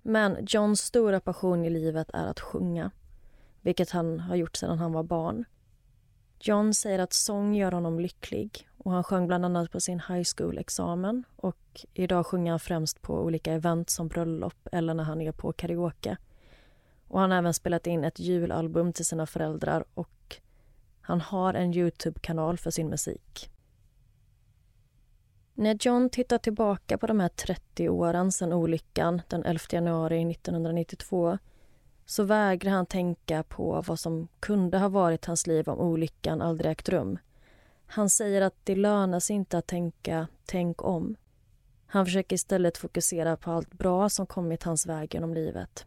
[0.01, 2.91] Men Johns stora passion i livet är att sjunga
[3.61, 5.45] vilket han har gjort sedan han var barn.
[6.43, 10.23] John säger att sång gör honom lycklig och han sjöng bland annat på sin high
[10.37, 15.31] school-examen och idag sjunger han främst på olika event som bröllop eller när han är
[15.31, 16.17] på karaoke.
[17.07, 20.37] Och han har även spelat in ett julalbum till sina föräldrar och
[21.01, 23.49] han har en Youtube-kanal för sin musik.
[25.53, 31.37] När John tittar tillbaka på de här 30 åren sedan olyckan den 11 januari 1992
[32.11, 36.71] så vägrar han tänka på vad som kunde ha varit hans liv om olyckan aldrig
[36.71, 37.19] ägt rum.
[37.85, 41.15] Han säger att det lönar sig inte att tänka tänk om.
[41.85, 45.85] Han försöker istället fokusera på allt bra som kommit hans väg genom livet.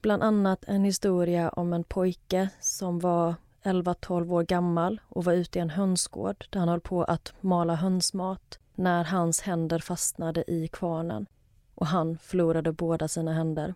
[0.00, 5.58] Bland annat en historia om en pojke som var 11-12 år gammal och var ute
[5.58, 10.68] i en hönsgård där han höll på att mala hönsmat när hans händer fastnade i
[10.68, 11.26] kvarnen
[11.74, 13.74] och han förlorade båda sina händer.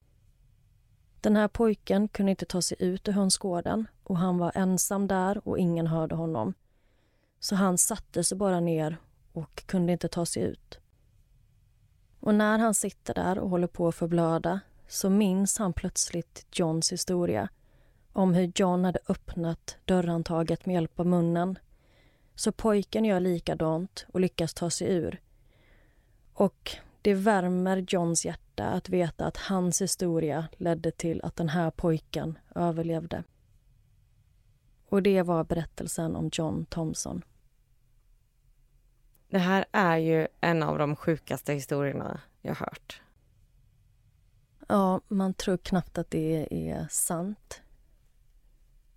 [1.25, 5.49] Den här pojken kunde inte ta sig ut ur hönsgården och han var ensam där
[5.49, 6.55] och ingen hörde honom.
[7.41, 8.97] Så han satte sig bara ner
[9.33, 10.79] och kunde inte ta sig ut.
[12.21, 16.93] Och när han sitter där och håller på att förblöda så minns han plötsligt Johns
[16.93, 17.49] historia
[18.13, 21.59] om hur John hade öppnat dörrhandtaget med hjälp av munnen.
[22.35, 25.21] Så pojken gör likadant och lyckas ta sig ur.
[26.35, 26.71] Och
[27.03, 32.39] det värmer Johns hjärta att veta att hans historia ledde till att den här pojken
[32.55, 33.25] överlevde.
[34.89, 37.25] Och det var berättelsen om John Thompson.
[39.29, 43.03] Det här är ju en av de sjukaste historierna jag hört.
[44.69, 47.63] Ja, man tror knappt att det är sant.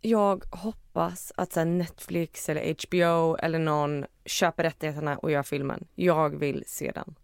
[0.02, 5.88] Jag hoppas att så Netflix eller HBO eller någon köper rättigheterna och gör filmen.
[5.96, 7.16] Jag vill se den.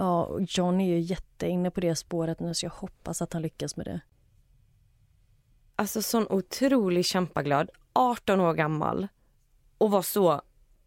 [0.00, 3.76] Ja, John är ju jätteinne på det spåret nu så jag hoppas att han lyckas
[3.76, 4.00] med det.
[5.76, 9.08] Alltså sån otrolig kämpaglöd, 18 år gammal
[9.78, 10.42] och var så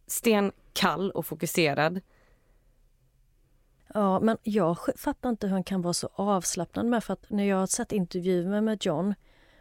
[0.07, 2.01] stenkall och fokuserad.
[3.93, 7.43] Ja, men jag fattar inte hur han kan vara så avslappnad med för att när
[7.43, 9.15] jag har sett intervjuer med John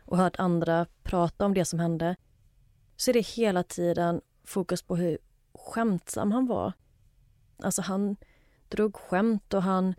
[0.04, 2.16] och hört andra prata om det som hände
[2.96, 5.18] så är det hela tiden fokus på hur
[5.54, 6.72] skämtsam han var.
[7.62, 8.16] Alltså han
[8.70, 9.94] drog skämt och han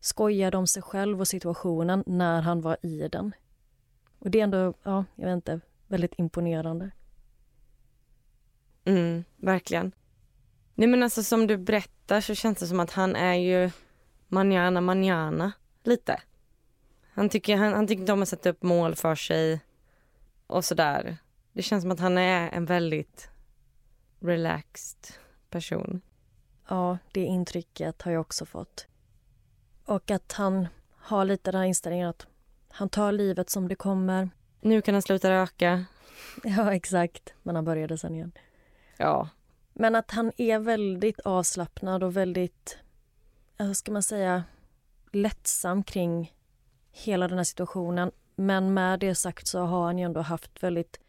[0.00, 3.34] skojade om sig själv och situationen när han var i den.
[4.18, 6.90] Och det är ändå, ja, jag vet inte, väldigt imponerande.
[8.84, 9.92] Mm, verkligen.
[10.74, 13.70] Nej men alltså som du berättar så känns det som att han är ju
[14.28, 15.52] manjana manjana
[15.82, 16.20] lite.
[17.12, 19.60] Han tycker, han, han tycker inte om att sätta upp mål för sig
[20.46, 21.16] och sådär.
[21.52, 23.28] Det känns som att han är en väldigt
[24.20, 25.14] relaxed
[25.50, 26.00] person.
[26.68, 28.86] Ja, det intrycket har jag också fått.
[29.84, 32.26] Och att han har lite den här inställningen att
[32.68, 34.30] han tar livet som det kommer.
[34.60, 35.84] Nu kan han sluta röka.
[36.44, 37.34] Ja, exakt.
[37.42, 38.32] Men han började sen igen.
[38.96, 39.28] Ja.
[39.72, 42.78] Men att han är väldigt avslappnad och väldigt,
[43.56, 44.44] vad ska man säga,
[45.12, 46.34] lättsam kring
[46.90, 48.10] hela den här situationen.
[48.34, 51.00] Men med det sagt så har han ju ändå haft väldigt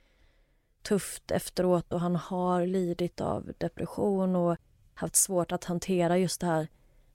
[0.82, 4.58] tufft efteråt och han har lidit av depression och
[4.98, 6.68] haft svårt att hantera just det här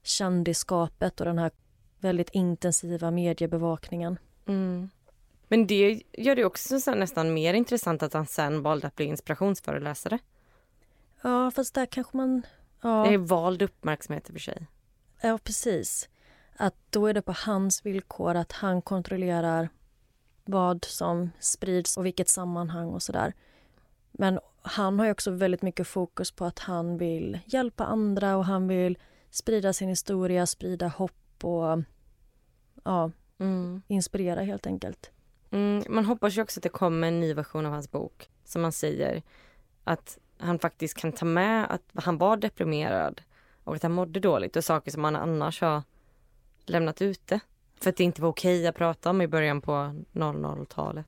[0.03, 1.51] kändisskapet och den här
[1.99, 4.19] väldigt intensiva mediebevakningen.
[4.45, 4.89] Mm.
[5.47, 10.19] Men det gör det också nästan mer intressant att han sen valde att bli inspirationsföreläsare.
[11.21, 12.41] Ja, fast där kanske man...
[12.81, 13.05] Ja.
[13.07, 14.67] Det är vald uppmärksamhet i och för sig.
[15.21, 16.09] Ja, precis.
[16.57, 19.69] Att då är det på hans villkor, att han kontrollerar
[20.45, 23.33] vad som sprids och vilket sammanhang och sådär.
[24.11, 28.67] Men han har också väldigt mycket fokus på att han vill hjälpa andra och han
[28.67, 28.97] vill
[29.29, 31.83] sprida sin historia, sprida hopp och
[32.83, 33.81] ja, mm.
[33.87, 35.11] inspirera helt enkelt.
[35.51, 38.29] Mm, man hoppas ju också att det kommer en ny version av hans bok.
[38.43, 39.23] Som han säger,
[39.83, 43.21] att han faktiskt kan ta med att han var deprimerad
[43.63, 45.83] och att han mådde dåligt och saker som han annars har
[46.65, 47.39] lämnat ute.
[47.81, 49.71] För att det inte var okej att prata om i början på
[50.13, 51.07] 00-talet.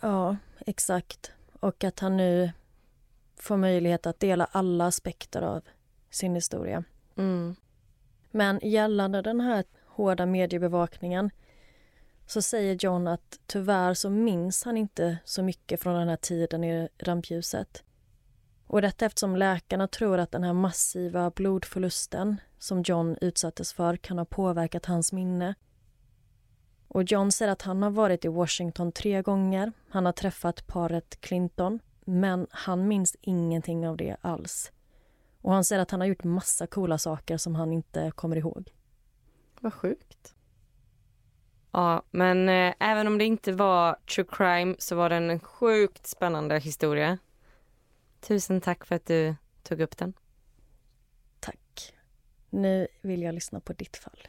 [0.00, 1.32] Ja, exakt.
[1.60, 2.52] Och att han nu
[3.36, 5.62] får möjlighet att dela alla aspekter av
[6.10, 6.84] sin historia.
[7.16, 7.56] Mm.
[8.30, 11.30] Men gällande den här hårda mediebevakningen
[12.26, 16.64] så säger John att tyvärr så minns han inte så mycket från den här tiden
[16.64, 17.82] i rampljuset.
[18.66, 24.18] Och detta eftersom läkarna tror att den här massiva blodförlusten som John utsattes för kan
[24.18, 25.54] ha påverkat hans minne.
[26.88, 29.72] Och John säger att han har varit i Washington tre gånger.
[29.88, 34.72] Han har träffat paret Clinton, men han minns ingenting av det alls.
[35.40, 38.72] Och han säger att han har gjort massa coola saker som han inte kommer ihåg.
[39.60, 40.34] Vad sjukt.
[41.72, 46.06] Ja, men eh, även om det inte var true crime så var det en sjukt
[46.06, 47.18] spännande historia.
[48.20, 50.12] Tusen tack för att du tog upp den.
[51.40, 51.94] Tack.
[52.50, 54.28] Nu vill jag lyssna på ditt fall.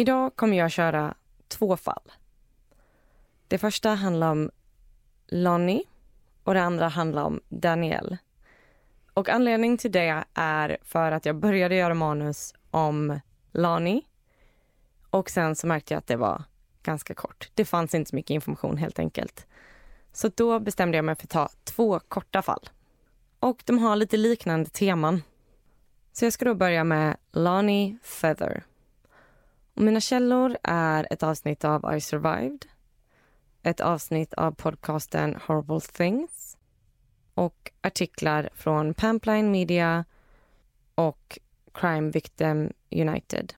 [0.00, 1.14] Idag kommer jag köra
[1.48, 2.12] två fall.
[3.48, 4.50] Det första handlar om
[5.26, 5.82] Lonnie
[6.44, 8.18] och det andra handlar om Danielle.
[9.14, 13.20] Och anledningen till det är för att jag började göra manus om
[13.52, 14.02] Lonnie
[15.10, 16.42] och sen så märkte jag att det var
[16.82, 17.50] ganska kort.
[17.54, 19.46] Det fanns inte så mycket information helt enkelt.
[20.12, 22.68] Så då bestämde jag mig för att ta två korta fall.
[23.40, 25.22] Och de har lite liknande teman.
[26.12, 28.67] Så jag ska då börja med Lonnie Feather.
[29.78, 32.66] Och mina källor är ett avsnitt av I survived,
[33.62, 36.56] ett avsnitt av podcasten Horrible things
[37.34, 40.04] och artiklar från Pampline Media
[40.94, 41.38] och
[41.72, 43.54] Crime Victim United.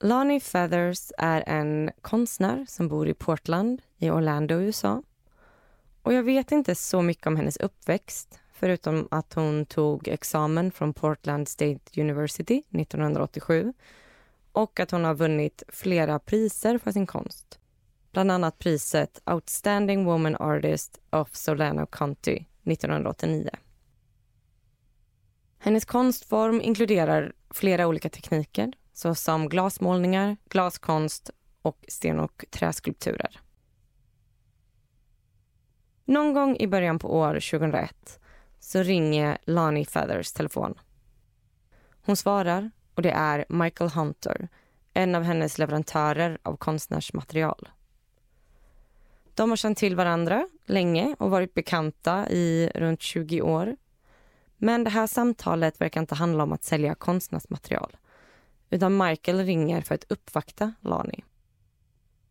[0.00, 5.02] Lonnie Feathers är en konstnär som bor i Portland i Orlando, USA.
[6.02, 10.94] Och jag vet inte så mycket om hennes uppväxt förutom att hon tog examen från
[10.94, 13.72] Portland State University 1987
[14.52, 17.58] och att hon har vunnit flera priser för sin konst.
[18.12, 23.50] Bland annat priset Outstanding Woman Artist of Solano County 1989.
[25.58, 31.30] Hennes konstform inkluderar flera olika tekniker såsom glasmålningar, glaskonst
[31.62, 33.40] och sten och träskulpturer.
[36.04, 38.20] Någon gång i början på år 2001
[38.60, 40.74] så ringer Lonnie Feathers telefon.
[42.02, 44.48] Hon svarar och det är Michael Hunter,
[44.92, 47.68] en av hennes leverantörer av konstnärsmaterial.
[49.34, 53.76] De har känt till varandra länge och varit bekanta i runt 20 år.
[54.56, 57.96] Men det här samtalet verkar inte handla om att sälja konstnärsmaterial
[58.70, 61.24] utan Michael ringer för att uppvakta Lani.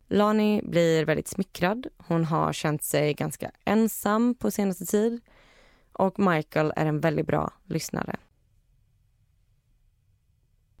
[0.08, 1.86] Lani blir väldigt smickrad.
[1.96, 5.20] Hon har känt sig ganska ensam på senaste tid
[5.98, 8.16] och Michael är en väldigt bra lyssnare.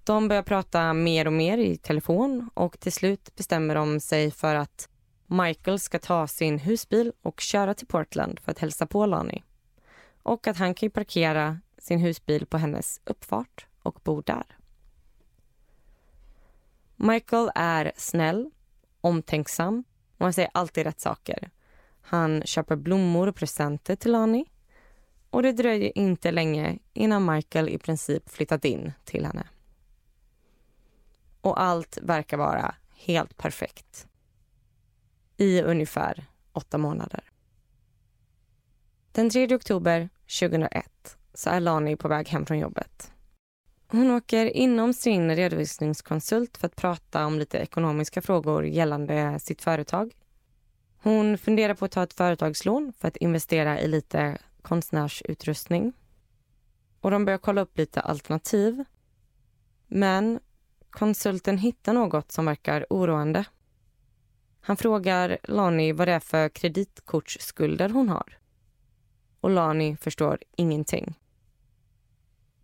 [0.04, 4.54] De börjar prata mer och mer i telefon och till slut bestämmer de sig för
[4.54, 4.88] att
[5.26, 9.44] Michael ska ta sin husbil och köra till Portland för att hälsa på Lani.
[10.22, 14.56] Och att han kan parkera sin husbil på hennes uppfart och bo där.
[16.96, 18.50] Michael är snäll,
[19.00, 19.84] omtänksam
[20.18, 21.50] och han säger alltid rätt saker.
[22.00, 24.46] Han köper blommor och presenter till Lani
[25.36, 29.46] och det dröjer inte länge innan Michael i princip flyttat in till henne.
[31.40, 34.06] Och allt verkar vara helt perfekt.
[35.36, 37.24] I ungefär åtta månader.
[39.12, 40.08] Den 3 oktober
[40.40, 43.12] 2001 så är Lani på väg hem från jobbet.
[43.88, 50.12] Hon åker inom sin redovisningskonsult för att prata om lite ekonomiska frågor gällande sitt företag.
[51.02, 55.92] Hon funderar på att ta ett företagslån för att investera i lite konstnärsutrustning.
[57.00, 58.84] Och de börjar kolla upp lite alternativ.
[59.86, 60.40] Men
[60.90, 63.44] konsulten hittar något som verkar oroande.
[64.60, 68.38] Han frågar Lani vad det är för kreditkortsskulder hon har.
[69.40, 71.14] Och Lani förstår ingenting.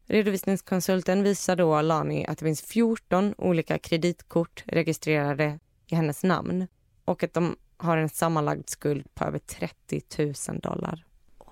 [0.06, 6.66] Redovisningskonsulten visar då Lani att det finns 14 olika kreditkort registrerade i hennes namn
[7.04, 10.02] och att de har en sammanlagd skuld på över 30
[10.48, 11.04] 000 dollar.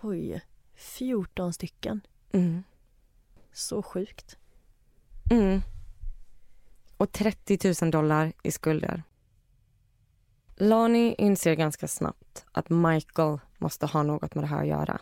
[0.03, 0.41] Oj,
[0.75, 2.01] 14 stycken.
[2.33, 2.63] Mm.
[3.53, 4.39] Så sjukt.
[5.31, 5.61] Mm.
[6.97, 9.03] Och 30 000 dollar i skulder.
[10.57, 15.01] Lani inser ganska snabbt att Michael måste ha något med det här att göra.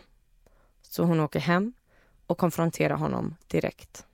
[0.82, 1.72] Så hon åker hem
[2.26, 4.07] och konfronterar honom direkt.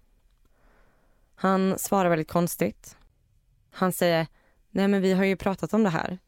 [1.34, 2.96] Han svarar väldigt konstigt.
[3.70, 4.26] Han säger,
[4.70, 6.18] nej men vi har ju pratat om det här.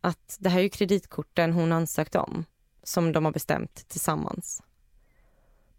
[0.00, 2.44] Att det här är ju kreditkorten hon ansökt om,
[2.82, 4.62] som de har bestämt tillsammans.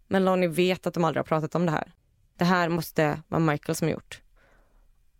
[0.08, 1.92] Men Lonnie vet att de aldrig har pratat om det här.
[2.36, 4.22] Det här måste vara Michael som gjort.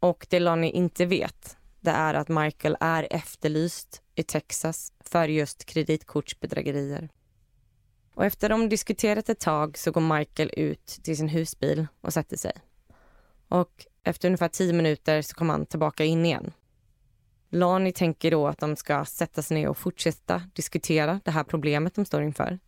[0.01, 5.65] Och det Lonnie inte vet, det är att Michael är efterlyst i Texas för just
[5.65, 7.09] kreditkortsbedrägerier.
[8.15, 12.37] Och efter de diskuterat ett tag så går Michael ut till sin husbil och sätter
[12.37, 12.53] sig.
[13.49, 16.53] Och efter ungefär tio minuter så kommer han tillbaka in igen.
[17.55, 21.95] Lani tänker då att de ska sätta sig ner och fortsätta diskutera det här problemet
[21.95, 22.59] de står inför.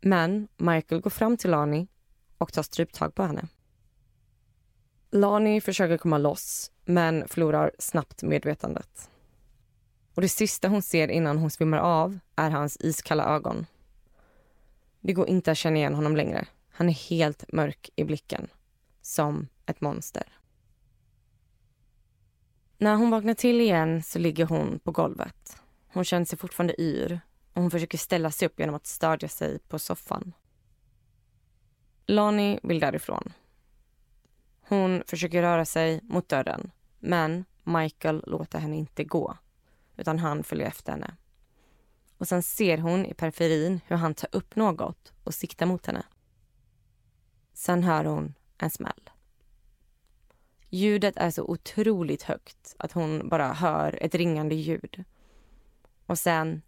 [0.00, 1.88] Men Michael går fram till Lani
[2.38, 3.48] och tar stryptag på henne.
[5.10, 9.10] Lani försöker komma loss, men förlorar snabbt medvetandet.
[10.14, 13.66] Och det sista hon ser innan hon svimmar av är hans iskalla ögon.
[15.00, 16.46] Det går inte att känna igen honom längre.
[16.70, 18.48] Han är helt mörk i blicken.
[19.02, 20.41] Som ett monster.
[22.82, 25.62] När hon vaknar till igen så ligger hon på golvet.
[25.86, 27.20] Hon känner sig fortfarande yr
[27.52, 30.32] och hon försöker ställa sig upp genom att stödja sig på soffan.
[32.06, 33.32] Lani vill därifrån.
[34.60, 39.36] Hon försöker röra sig mot dörren men Michael låter henne inte gå
[39.96, 41.16] utan han följer efter henne.
[42.18, 46.02] Och sen ser hon i periferin hur han tar upp något och siktar mot henne.
[47.52, 49.10] Sen hör hon en smäll.
[50.74, 55.04] Ljudet är så otroligt högt att hon bara hör ett ringande ljud.
[56.06, 56.62] Och sen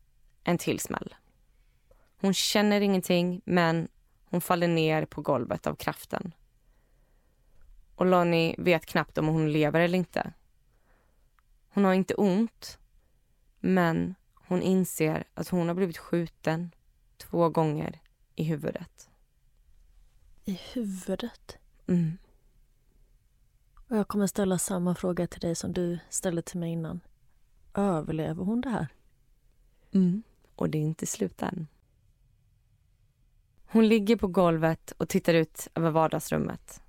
[0.45, 1.15] en till smäll.
[2.21, 3.89] Hon känner ingenting, men
[4.25, 6.35] hon faller ner på golvet av kraften.
[7.95, 10.33] Och Lonnie vet knappt om hon lever eller inte.
[11.69, 12.79] Hon har inte ont,
[13.61, 16.71] men hon inser att hon har blivit skjuten
[17.17, 18.01] två gånger
[18.35, 19.11] i huvudet.
[20.45, 21.59] I huvudet?
[21.87, 22.19] Mm.
[23.89, 27.01] Och jag kommer ställa samma fråga till dig som du ställde till mig innan.
[27.75, 28.89] Överlever hon det här?
[29.93, 30.23] Mm.
[30.57, 31.67] Och det är inte slut än.
[33.67, 36.83] Hon ligger på golvet och tittar ut över vardagsrummet.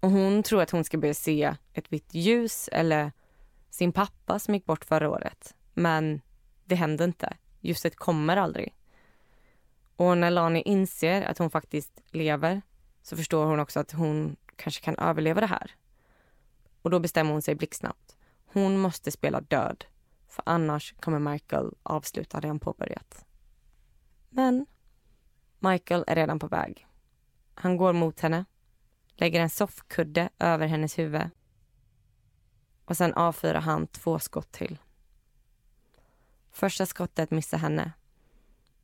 [0.00, 3.12] Och hon tror att hon ska börja se ett vitt ljus eller
[3.70, 5.54] sin pappa som gick bort förra året.
[5.74, 6.20] Men
[6.64, 7.36] det händer inte.
[7.60, 8.74] Ljuset kommer aldrig.
[9.96, 12.62] Och när Lani inser att hon faktiskt lever
[13.02, 15.74] så förstår hon också att hon kanske kan överleva det här.
[16.82, 18.16] Och då bestämmer hon sig blixtsnabbt.
[18.46, 19.84] Hon måste spela död,
[20.28, 23.24] för annars kommer Michael avsluta det han påbörjat.
[24.28, 24.66] Men
[25.58, 26.86] Michael är redan på väg.
[27.54, 28.44] Han går mot henne,
[29.14, 31.30] lägger en soffkudde över hennes huvud
[32.84, 34.78] och sen avfyrar han två skott till.
[36.50, 37.92] Första skottet missar henne,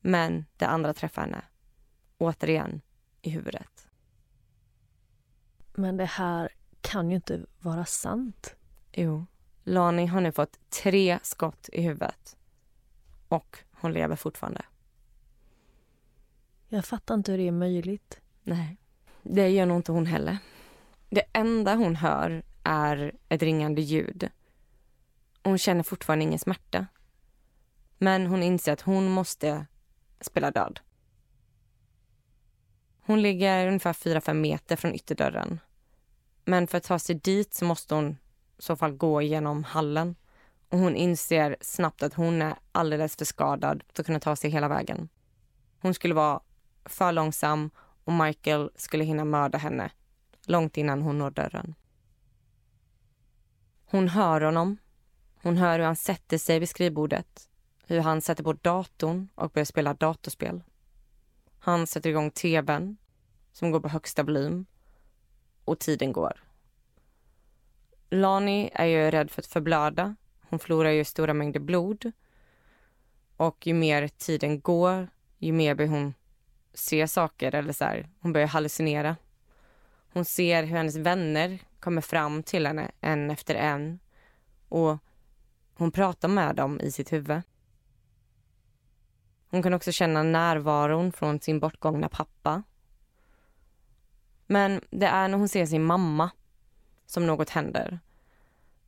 [0.01, 1.45] men det andra träffar henne.
[2.19, 2.81] Återigen
[3.23, 3.89] i huvudet.
[5.75, 6.49] Men det här
[6.87, 8.57] kan ju inte vara sant.
[8.93, 9.27] Jo,
[9.65, 12.37] Lani har nu fått tre skott i huvudet.
[13.29, 14.65] Och hon lever fortfarande.
[16.69, 18.21] Jag fattar inte hur det är möjligt.
[18.43, 18.77] Nej,
[19.23, 20.39] det gör nog inte hon heller.
[21.11, 24.31] Det enda hon hör är ett ringande ljud.
[25.43, 26.87] Hon känner fortfarande ingen smärta.
[27.99, 29.67] Men hon inser att hon måste
[30.21, 30.81] spela död.
[33.01, 35.61] Hon ligger ungefär 4-5 meter från ytterdörren.
[36.49, 38.11] Men för att ta sig dit så måste hon
[38.59, 40.17] i så fall gå genom hallen.
[40.69, 44.51] Och hon inser snabbt att hon är alldeles för skadad för att kunna ta sig
[44.51, 45.09] hela vägen.
[45.79, 46.41] Hon skulle vara
[46.85, 47.71] för långsam
[48.05, 49.91] och Michael skulle hinna mörda henne
[50.47, 51.75] långt innan hon når dörren.
[53.85, 54.77] Hon hör honom.
[55.43, 57.49] Hon hör hur han sätter sig vid skrivbordet.
[57.87, 60.63] Hur han sätter på datorn och börjar spela datorspel.
[61.59, 62.97] Han sätter igång tvn
[63.53, 64.67] som går på högsta volym
[65.67, 66.43] och tiden går.
[68.11, 70.17] Lani är ju rädd för att förblöda.
[70.49, 72.13] Hon förlorar ju stora mängder blod.
[73.37, 75.09] Och ju mer tiden går,
[75.39, 76.15] ju mer börjar hon
[76.75, 79.17] se saker eller så här, hon börjar hallucinera.
[80.13, 83.99] Hon ser hur hennes vänner kommer fram till henne en efter en
[84.69, 84.99] och
[85.75, 87.43] hon pratar med dem i sitt huvud.
[89.51, 92.63] Hon kan också känna närvaron från sin bortgångna pappa.
[94.47, 96.31] Men det är när hon ser sin mamma
[97.07, 98.01] som något händer.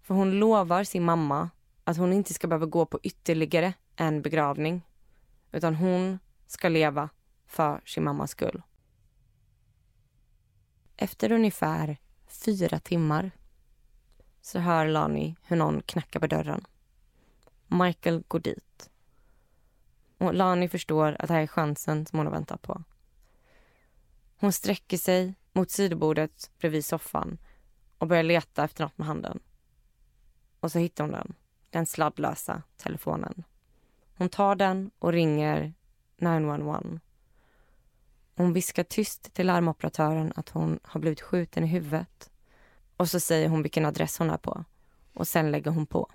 [0.02, 1.50] För hon lovar sin mamma
[1.84, 4.82] att hon inte ska behöva gå på ytterligare en begravning.
[5.52, 7.08] Utan hon ska leva
[7.46, 8.62] för sin mammas skull.
[10.96, 11.96] Efter ungefär
[12.26, 13.30] fyra timmar
[14.40, 16.66] så hör Lani hur någon knackar på dörren.
[17.66, 18.90] Michael går dit.
[20.18, 22.82] Och Lani förstår att det här är chansen som hon har väntat på.
[24.36, 27.38] Hon sträcker sig mot sidobordet bredvid soffan
[27.98, 29.40] och börjar leta efter något med handen.
[30.60, 31.34] Och så hittar hon den.
[31.70, 33.44] Den sladdlösa telefonen.
[34.14, 35.72] Hon tar den och ringer
[36.16, 37.00] 911.
[38.34, 42.30] Hon viskar tyst till larmoperatören att hon har blivit skjuten i huvudet.
[42.96, 44.64] Och så säger hon vilken adress hon är på.
[45.12, 46.10] Och sen lägger hon på.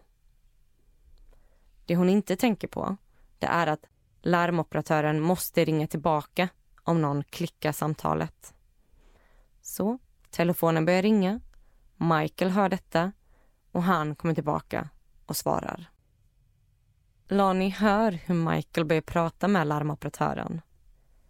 [1.86, 2.98] Det hon inte tänker på
[3.44, 3.86] det är att
[4.22, 6.50] larmoperatören måste ringa tillbaka
[6.84, 8.54] om någon klickar samtalet.
[9.64, 10.00] Så
[10.30, 11.40] telefonen börjar ringa.
[11.98, 13.12] Michael hör detta
[13.72, 14.90] och han kommer tillbaka
[15.26, 15.90] och svarar.
[17.28, 20.62] Lani hör hur Michael börjar prata med larmoperatören.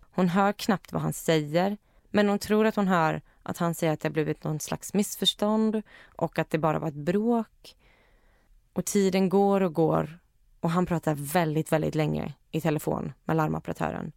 [0.02, 1.78] Hon hör knappt vad han säger
[2.10, 4.94] men hon tror att hon hör att han säger att det har blivit någon slags
[4.94, 5.82] missförstånd
[6.16, 7.76] och att det bara var ett bråk.
[8.74, 10.20] Och tiden går och går
[10.60, 14.12] och han pratar väldigt, väldigt länge i telefon med larmoperatören.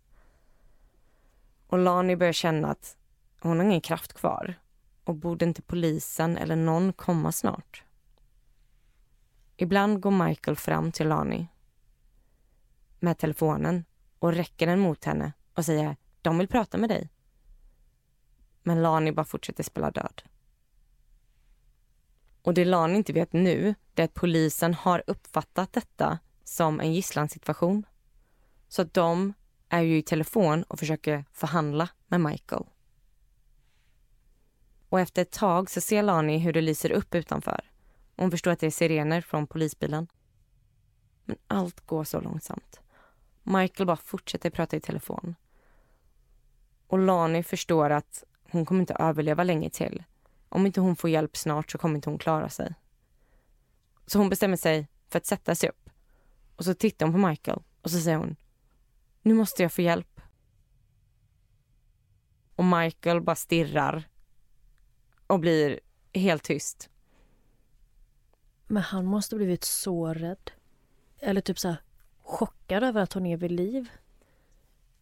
[1.66, 2.96] Och Lani börjar känna att
[3.40, 4.54] hon har ingen kraft kvar
[5.04, 7.82] och borde inte polisen eller någon komma snart?
[9.56, 11.48] Ibland går Michael fram till Lani
[13.00, 13.84] med telefonen
[14.18, 17.10] och räcker den mot henne och säger de vill prata med dig.
[18.62, 20.22] Men Lani bara fortsätter spela död.
[22.42, 26.94] Och det Lani inte vet nu det är att polisen har uppfattat detta som en
[26.94, 27.86] gisslansituation.
[28.68, 29.32] Så att de
[29.68, 32.64] är ju i telefon och försöker förhandla med Michael.
[34.96, 37.60] Och efter ett tag så ser Lani hur det lyser upp utanför.
[38.16, 40.08] hon förstår att det är sirener från polisbilen.
[41.24, 42.80] Men allt går så långsamt.
[43.42, 45.34] Michael bara fortsätter prata i telefon.
[46.86, 50.04] Och Lani förstår att hon kommer inte överleva länge till.
[50.48, 52.74] Om inte hon får hjälp snart så kommer inte hon klara sig.
[54.06, 55.90] Så hon bestämmer sig för att sätta sig upp.
[56.56, 58.36] Och så tittar hon på Michael och så säger hon
[59.22, 60.20] Nu måste jag få hjälp.
[62.54, 64.08] Och Michael bara stirrar
[65.26, 65.80] och blir
[66.12, 66.90] helt tyst.
[68.66, 70.50] Men han måste blivit så rädd.
[71.18, 71.82] Eller typ så här
[72.22, 73.88] chockad över att hon är vid liv.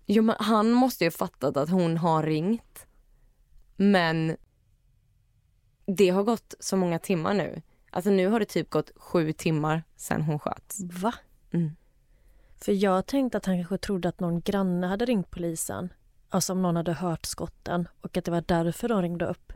[0.07, 2.87] Jo, men han måste ju fattat att hon har ringt.
[3.77, 4.37] Men
[5.87, 7.63] det har gått så många timmar nu.
[7.91, 10.81] Alltså nu har det typ gått sju timmar sen hon sköts.
[10.81, 11.15] Va?
[11.51, 11.77] Mm.
[12.57, 15.93] För jag tänkte att han kanske trodde att någon granne hade ringt polisen.
[16.29, 19.53] Alltså om någon hade hört skotten och att det var därför de ringde upp.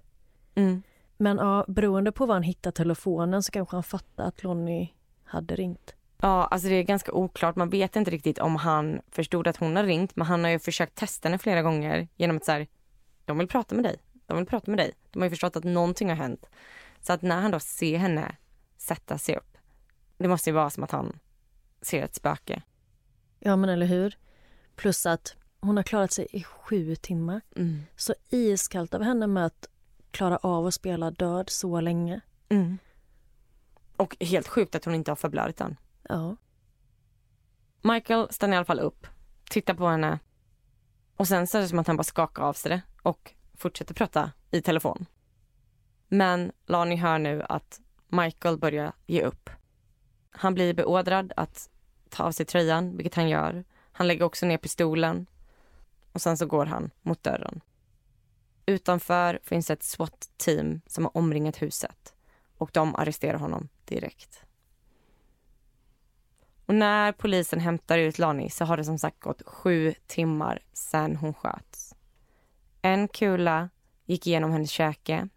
[0.54, 0.82] Mm.
[1.16, 4.94] Men ja, beroende på var han hittade telefonen så kanske han fattade att Lonnie
[5.24, 5.94] hade ringt.
[6.20, 7.56] Ja, alltså det är ganska oklart.
[7.56, 10.16] Man vet inte riktigt om han förstod att hon har ringt.
[10.16, 12.66] Men han har ju försökt testa henne flera gånger genom att säga
[13.24, 13.96] de vill prata med dig.
[14.26, 14.92] De vill prata med dig.
[15.10, 16.46] De har ju förstått att någonting har hänt.
[17.00, 18.36] Så att när han då ser henne
[18.76, 19.56] sätta sig upp.
[20.18, 21.18] Det måste ju vara som att han
[21.82, 22.62] ser ett spöke.
[23.38, 24.18] Ja, men eller hur?
[24.76, 27.40] Plus att hon har klarat sig i sju timmar.
[27.56, 27.82] Mm.
[27.96, 29.68] Så iskallt av henne med att
[30.10, 32.20] klara av att spela död så länge.
[32.48, 32.78] Mm.
[33.96, 35.76] Och helt sjukt att hon inte har förblödigt än.
[36.08, 36.36] Ja.
[37.82, 39.06] Michael stannar i alla fall upp,
[39.50, 40.18] tittar på henne
[41.16, 43.94] och sen så är det som att han bara skakar av sig det och fortsätter
[43.94, 45.06] prata i telefon.
[46.08, 49.50] Men Lani hör nu att Michael börjar ge upp.
[50.30, 51.70] Han blir beordrad att
[52.08, 53.64] ta av sig tröjan, vilket han gör.
[53.92, 55.26] Han lägger också ner pistolen
[56.12, 57.60] och sen så går han mot dörren.
[58.68, 62.14] Utanför finns ett SWAT-team som har omringat huset
[62.56, 64.42] och de arresterar honom direkt.
[66.66, 71.16] Och när polisen hämtar ut Lani så har det som sagt gått sju timmar sen
[71.16, 71.94] hon sköts.
[72.82, 73.70] En kula
[74.06, 75.28] gick igenom hennes käke,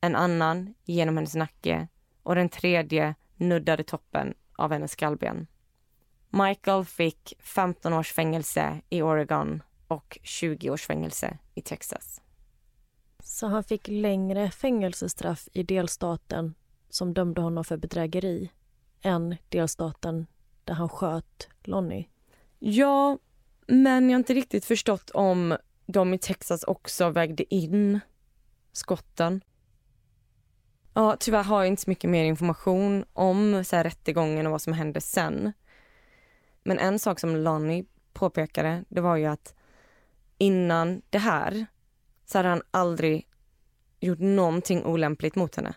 [0.00, 1.88] en annan genom hennes nacke
[2.22, 5.46] och den tredje nuddade toppen av hennes skallben.
[6.30, 12.20] Michael fick 15 års fängelse i Oregon och 20 års fängelse i Texas.
[13.30, 16.54] Så han fick längre fängelsestraff i delstaten
[16.88, 18.50] som dömde honom för bedrägeri
[19.02, 20.26] än delstaten
[20.64, 22.08] där han sköt Lonnie.
[22.58, 23.18] Ja,
[23.66, 25.56] men jag har inte riktigt förstått om
[25.86, 28.00] de i Texas också vägde in
[28.72, 29.44] skotten.
[30.94, 34.62] Ja, tyvärr har jag inte så mycket mer information om så här, rättegången och vad
[34.62, 35.52] som hände sen.
[36.62, 39.54] Men en sak som Lonnie påpekade, det var ju att
[40.38, 41.66] innan det här
[42.30, 43.28] så hade han aldrig
[44.00, 45.74] gjort någonting olämpligt mot henne.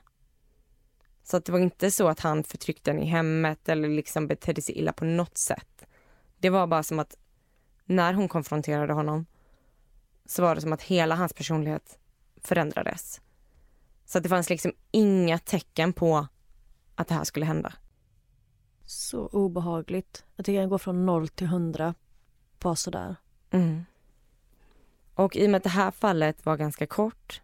[1.24, 4.62] Så att det var inte så att han förtryckte henne i hemmet eller liksom betedde
[4.62, 5.86] sig illa på något sätt.
[6.38, 7.18] Det var bara som att
[7.86, 9.26] när hon konfronterade honom
[10.26, 12.00] så var det som att hela hans personlighet
[12.36, 13.22] förändrades.
[14.06, 16.28] Så att det fanns liksom inga tecken på
[16.96, 17.74] att det här skulle hända.
[18.86, 20.26] Så obehagligt.
[20.36, 21.96] Att det kan gå från noll till hundra
[22.60, 23.16] bara sådär.
[23.52, 23.84] Mm.
[25.16, 27.42] Och i och med att det här fallet var ganska kort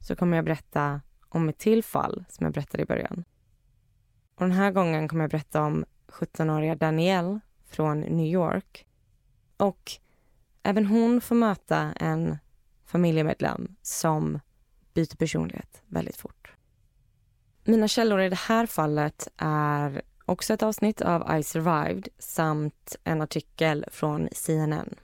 [0.00, 3.24] så kommer jag berätta om ett till fall som jag berättade i början.
[4.34, 8.86] Och den här gången kommer jag berätta om 17-åriga Danielle från New York.
[9.56, 9.92] Och
[10.62, 12.38] även hon får möta en
[12.84, 14.40] familjemedlem som
[14.94, 16.52] byter personlighet väldigt fort.
[17.64, 23.22] Mina källor i det här fallet är också ett avsnitt av I survived samt en
[23.22, 24.94] artikel från CNN.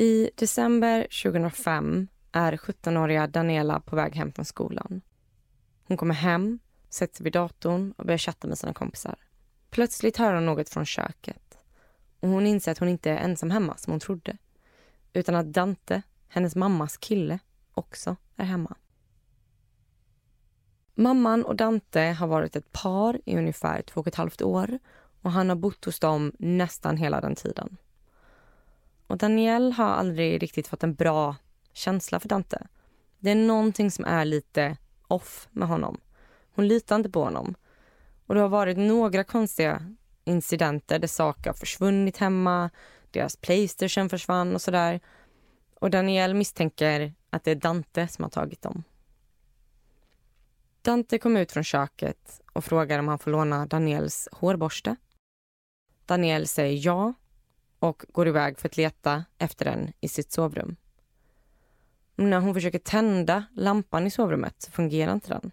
[0.00, 5.00] I december 2005 är 17-åriga Daniela på väg hem från skolan.
[5.84, 9.16] Hon kommer hem, sätter sig vid datorn och börjar chatta med sina kompisar.
[9.70, 11.58] Plötsligt hör hon något från köket
[12.20, 14.36] och hon inser att hon inte är ensam hemma som hon trodde
[15.12, 17.38] utan att Dante, hennes mammas kille,
[17.74, 18.76] också är hemma.
[20.94, 24.78] Mamman och Dante har varit ett par i ungefär två och ett halvt år
[25.22, 27.76] och han har bott hos dem nästan hela den tiden.
[29.10, 31.36] Och Danielle har aldrig riktigt fått en bra
[31.72, 32.66] känsla för Dante.
[33.18, 34.76] Det är någonting som är lite
[35.08, 36.00] off med honom.
[36.54, 37.54] Hon litar inte på honom.
[38.26, 39.94] Och det har varit några konstiga
[40.24, 42.70] incidenter där saker har försvunnit hemma,
[43.10, 45.00] deras Playstation försvann och sådär.
[45.74, 48.84] Och Danielle misstänker att det är Dante som har tagit dem.
[50.82, 54.96] Dante kommer ut från köket och frågar om han får låna Daniels hårborste.
[56.06, 57.14] Daniel säger ja
[57.80, 60.76] och går iväg för att leta efter den i sitt sovrum.
[62.14, 65.50] Men när hon försöker tända lampan i sovrummet så fungerar inte den.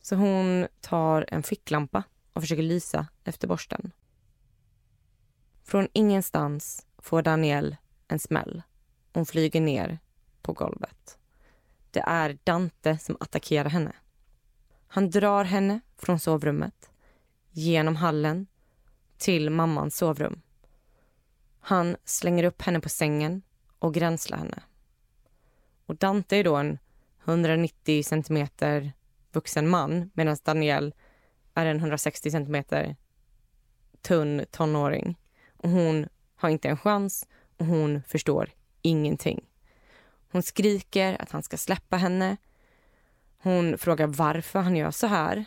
[0.00, 2.02] Så hon tar en ficklampa
[2.32, 3.90] och försöker lysa efter borsten.
[5.64, 7.76] Från ingenstans får Daniel
[8.08, 8.62] en smäll.
[9.12, 9.98] Hon flyger ner
[10.42, 11.18] på golvet.
[11.90, 13.92] Det är Dante som attackerar henne.
[14.86, 16.90] Han drar henne från sovrummet,
[17.50, 18.46] genom hallen,
[19.16, 20.40] till mammans sovrum.
[21.66, 23.42] Han slänger upp henne på sängen
[23.78, 24.62] och gränslar henne.
[25.86, 26.78] Och Dante är då en
[27.24, 28.92] 190 centimeter
[29.32, 30.94] vuxen man medan Daniel
[31.54, 32.96] är en 160 centimeter
[34.02, 35.18] tunn tonåring.
[35.56, 38.50] Och hon har inte en chans och hon förstår
[38.82, 39.44] ingenting.
[40.30, 42.36] Hon skriker att han ska släppa henne.
[43.38, 45.44] Hon frågar varför han gör så här.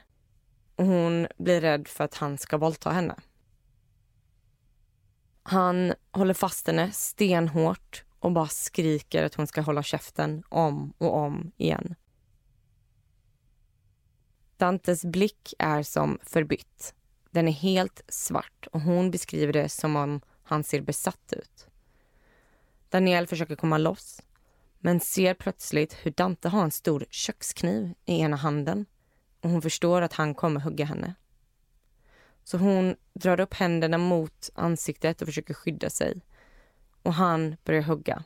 [0.75, 3.15] Och hon blir rädd för att han ska våldta henne.
[5.49, 11.15] Han håller fast henne stenhårt och bara skriker att hon ska hålla käften om och
[11.15, 11.95] om igen.
[14.57, 16.93] Dantes blick är som förbytt.
[17.31, 21.67] Den är helt svart och hon beskriver det som om han ser besatt ut.
[22.89, 24.21] Daniel försöker komma loss
[24.79, 28.85] men ser plötsligt hur Dante har en stor kökskniv i ena handen
[29.41, 31.15] och hon förstår att han kommer hugga henne.
[32.47, 36.21] Så hon drar upp händerna mot ansiktet och försöker skydda sig.
[37.03, 38.23] Och han börjar hugga.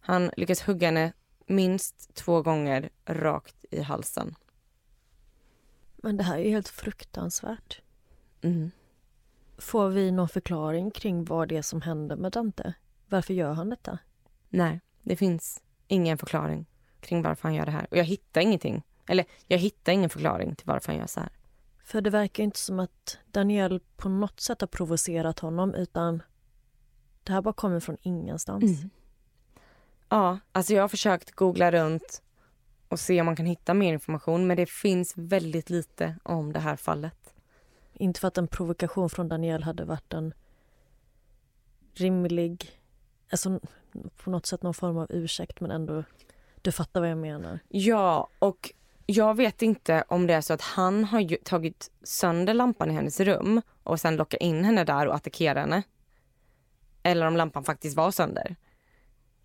[0.00, 1.12] Han lyckas hugga henne
[1.46, 4.34] minst två gånger rakt i halsen.
[5.96, 7.80] Men det här är helt fruktansvärt.
[8.42, 8.70] Mm.
[9.58, 12.74] Får vi någon förklaring kring vad det är som händer med Dante?
[13.08, 13.98] Varför gör han detta?
[14.48, 16.66] Nej, det finns ingen förklaring
[17.00, 17.86] kring varför han gör det här.
[17.90, 18.82] Och jag hittar ingenting.
[19.06, 21.32] Eller jag hittar ingen förklaring till varför han gör så här.
[21.82, 26.22] För det verkar inte som att Daniel på något sätt har provocerat honom utan
[27.24, 28.64] det här bara kommer från ingenstans.
[28.64, 28.90] Mm.
[30.08, 32.22] Ja, alltså jag har försökt googla runt
[32.88, 36.60] och se om man kan hitta mer information men det finns väldigt lite om det
[36.60, 37.34] här fallet.
[37.92, 40.34] Inte för att en provokation från Daniel hade varit en
[41.94, 42.70] rimlig,
[43.30, 43.60] alltså
[44.16, 46.04] på något sätt någon form av ursäkt men ändå,
[46.62, 47.58] du fattar vad jag menar.
[47.68, 48.72] Ja, och
[49.06, 53.20] jag vet inte om det är så att han har tagit sönder lampan i hennes
[53.20, 55.82] rum och sen lockat in henne där och attackerat henne.
[57.02, 58.56] Eller om lampan faktiskt var sönder.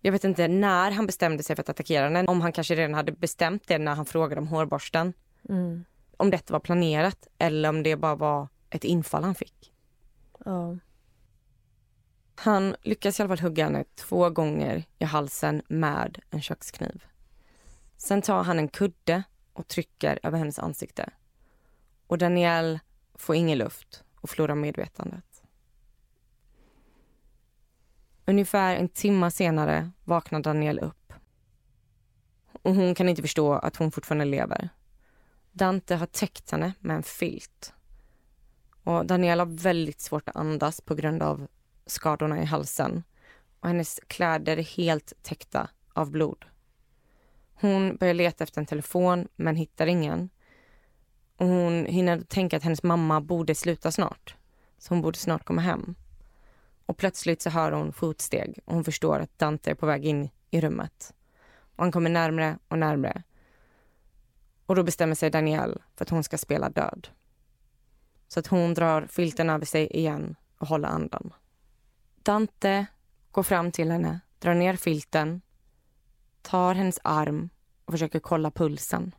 [0.00, 2.24] Jag vet inte när han bestämde sig för att attackera henne.
[2.24, 5.12] Om han kanske redan hade bestämt det när han frågade om hårborsten.
[5.48, 5.84] Mm.
[6.16, 9.72] Om detta var planerat eller om det bara var ett infall han fick.
[10.44, 10.76] Ja.
[12.34, 17.04] Han lyckas i alla fall hugga henne två gånger i halsen med en kökskniv.
[17.96, 19.22] Sen tar han en kudde
[19.58, 21.10] och trycker över hennes ansikte.
[22.06, 22.80] Och Danielle
[23.14, 25.42] får ingen luft och förlorar medvetandet.
[28.24, 31.12] Ungefär en timme senare vaknar Danielle upp.
[32.62, 34.68] Och hon kan inte förstå att hon fortfarande lever.
[35.52, 37.72] Dante har täckt henne med en filt.
[38.84, 41.48] Och Danielle har väldigt svårt att andas på grund av
[41.86, 43.02] skadorna i halsen.
[43.60, 46.44] Och hennes kläder är helt täckta av blod.
[47.60, 50.30] Hon börjar leta efter en telefon men hittar ingen.
[51.36, 54.36] Och hon hinner tänka att hennes mamma borde sluta snart.
[54.78, 55.94] Så hon borde snart komma hem.
[56.86, 60.30] Och plötsligt så hör hon fotsteg och hon förstår att Dante är på väg in
[60.50, 61.14] i rummet.
[61.76, 63.22] Och han kommer närmre och närmre.
[64.66, 67.08] Och då bestämmer sig Danielle för att hon ska spela död.
[68.28, 71.32] Så att hon drar filten över sig igen och håller andan.
[72.22, 72.86] Dante
[73.30, 75.40] går fram till henne, drar ner filten
[76.48, 77.50] tar hennes arm
[77.84, 79.14] och försöker kolla pulsen.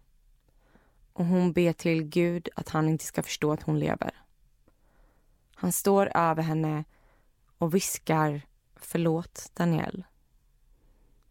[1.13, 4.11] Och hon ber till Gud att han inte ska förstå att hon lever.
[5.55, 6.83] Han står över henne
[7.57, 8.41] och viskar
[8.75, 10.03] förlåt Daniel.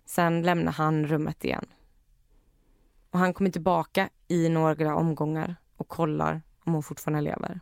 [0.04, 1.66] Sen lämnar han rummet igen.
[3.10, 7.60] Och han kommer tillbaka i några omgångar och kollar om hon fortfarande lever.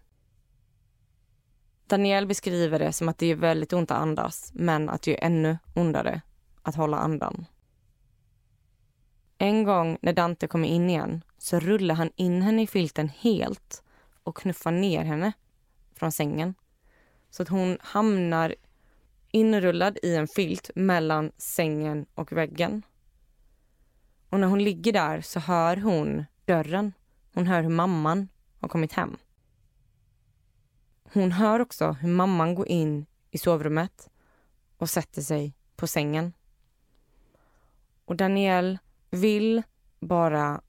[1.87, 5.27] Daniel beskriver det som att det är väldigt ont att andas men att det är
[5.27, 6.21] ännu ondare
[6.63, 7.47] att hålla andan.
[9.39, 13.83] En gång när Dante kommer in igen så rullar han in henne i filten helt
[14.23, 15.33] och knuffar ner henne
[15.95, 16.55] från sängen.
[17.31, 18.55] Så att hon hamnar
[19.31, 22.83] inrullad i en filt mellan sängen och väggen.
[24.29, 26.93] Och när hon ligger där så hör hon dörren.
[27.33, 28.29] Hon hör hur mamman
[28.61, 29.17] har kommit hem.
[31.13, 34.11] Hon hör också hur mamman går in i sovrummet
[34.77, 36.33] och sätter sig på sängen.
[38.05, 38.79] Och Danielle
[39.17, 39.63] vill
[40.01, 40.61] bara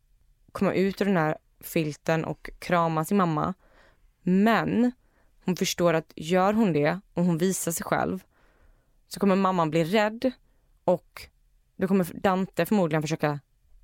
[0.51, 3.53] komma ut ur den här filten och krama sin mamma.
[4.21, 4.91] Men
[5.45, 8.23] hon förstår att gör hon det och hon visar sig själv
[9.07, 10.31] så kommer mamman bli rädd
[10.83, 11.29] och
[11.75, 13.39] då kommer Dante förmodligen försöka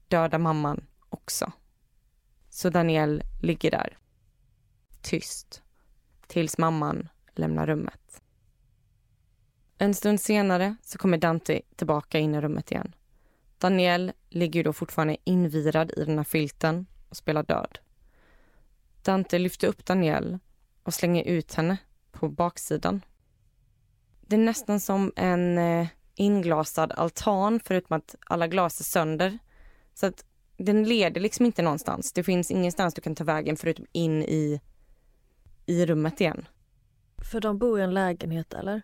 [0.08, 1.52] döda mamman också.
[2.50, 3.98] Så Daniel ligger där,
[5.02, 5.64] tyst,
[6.28, 8.22] tills mamman lämnar rummet.
[9.78, 12.96] En stund senare så kommer Dante tillbaka in i rummet igen.
[13.58, 17.80] Daniel ligger då fortfarande invirad i den här filten och spelar död.
[19.02, 20.40] Dante lyfter upp Daniel
[20.84, 21.78] och slänger ut henne
[22.12, 23.02] på baksidan.
[24.22, 29.40] Det är nästan som en eh, inglasad altan förutom att alla glas är sönder.
[29.94, 30.26] Så att
[30.58, 32.14] den leder liksom inte någonstans.
[32.14, 34.62] Det finns ingenstans du kan ta vägen förutom in i,
[35.66, 36.48] i rummet igen.
[37.32, 38.82] För de bor i en lägenhet eller?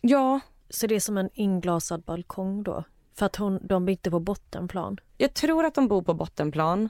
[0.00, 0.40] Ja,
[0.70, 2.84] Så det är som en inglasad balkong då?
[3.18, 4.98] För att hon, de är inte på bottenplan?
[5.16, 6.88] jag tror att de bor på bottenplan.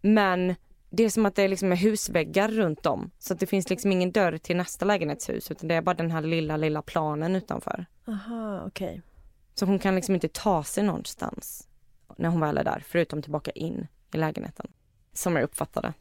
[0.00, 0.54] Men
[0.90, 3.10] det är som att det är liksom husväggar runt om.
[3.18, 6.10] Så att det finns liksom ingen dörr till nästa lägenhetshus utan det är bara den
[6.10, 7.86] här lilla, lilla planen utanför.
[8.08, 9.02] Aha, okej.
[9.54, 11.68] Så hon kan liksom inte ta sig någonstans
[12.16, 14.72] när hon väl är där, förutom tillbaka in i lägenheten.
[15.12, 15.92] Som jag uppfattade.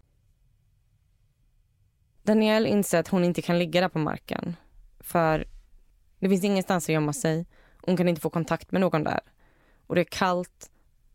[2.24, 4.56] Danielle inser att hon inte kan ligga där på marken.
[5.00, 5.48] För
[6.20, 7.46] det finns ingenstans att gömma sig.
[7.82, 9.20] Hon kan inte få kontakt med någon där.
[9.90, 10.72] Och det är kallt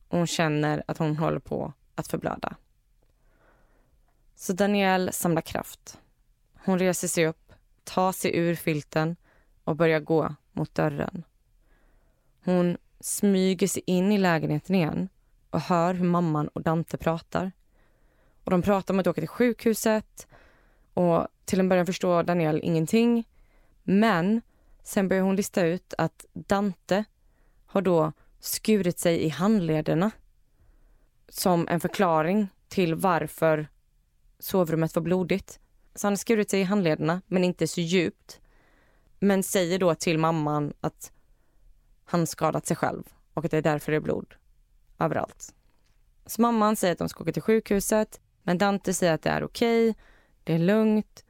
[0.08, 2.56] och hon känner att hon håller på att förblöda.
[4.34, 5.98] Så Danielle samlar kraft.
[6.64, 7.52] Hon reser sig upp,
[7.84, 9.16] tar sig ur filten
[9.64, 11.24] och börjar gå mot dörren.
[12.44, 15.08] Hon smyger sig in i lägenheten igen
[15.50, 17.52] och hör hur mamman och Dante pratar.
[18.44, 20.26] Och De pratar om att åka till sjukhuset
[20.94, 23.28] och till en början förstår Daniel ingenting.
[23.82, 24.40] Men
[24.82, 27.04] sen börjar hon lista ut att Dante
[27.66, 28.12] har då
[28.44, 30.10] skurit sig i handlederna
[31.28, 33.68] som en förklaring till varför
[34.38, 35.60] sovrummet var blodigt.
[35.94, 38.40] Så han har skurit sig i handlederna, men inte så djupt.
[39.18, 41.12] Men säger då till mamman att
[42.04, 43.02] han skadat sig själv
[43.34, 44.34] och att det är därför det är blod
[44.98, 45.54] överallt.
[46.26, 49.44] Så mamman säger att de ska åka till sjukhuset, men Dante säger att det är
[49.44, 49.94] okej,
[50.44, 51.24] det är lugnt,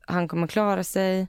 [0.00, 1.28] han kommer klara sig.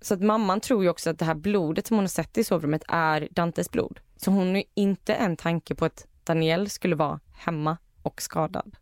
[0.00, 2.44] Så att mamman tror ju också att det här blodet som hon har sett i
[2.44, 4.00] sovrummet är Dantes blod.
[4.24, 8.76] Så hon har inte en tanke på att Daniel skulle vara hemma och skadad.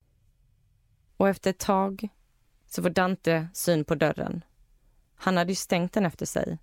[1.17, 2.09] Och efter ett tag
[2.67, 4.45] så får Dante syn på dörren.
[5.15, 6.59] Han hade ju stängt den efter sig,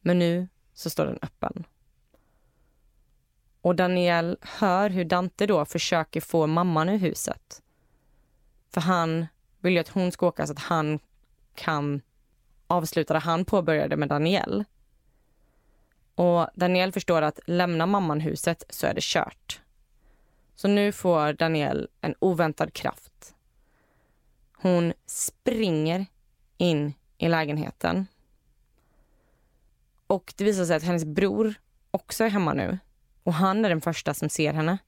[0.00, 1.66] men nu så står den öppen.
[3.60, 7.62] Och Daniel hör hur Dante då försöker få mamman ur huset.
[8.70, 9.26] För han
[9.60, 10.98] vill ju att hon ska åka så att han
[11.54, 12.00] kan
[12.66, 14.64] avsluta det han påbörjade med Daniel.
[16.16, 19.60] Och Daniel förstår att lämnar mamman huset så är det kört.
[20.54, 23.34] Så nu får Daniel en oväntad kraft.
[24.52, 26.06] Hon springer
[26.56, 28.06] in i lägenheten.
[30.06, 31.54] Och det visar sig att hennes bror
[31.90, 32.78] också är hemma nu.
[33.22, 34.78] Och han är den första som ser henne.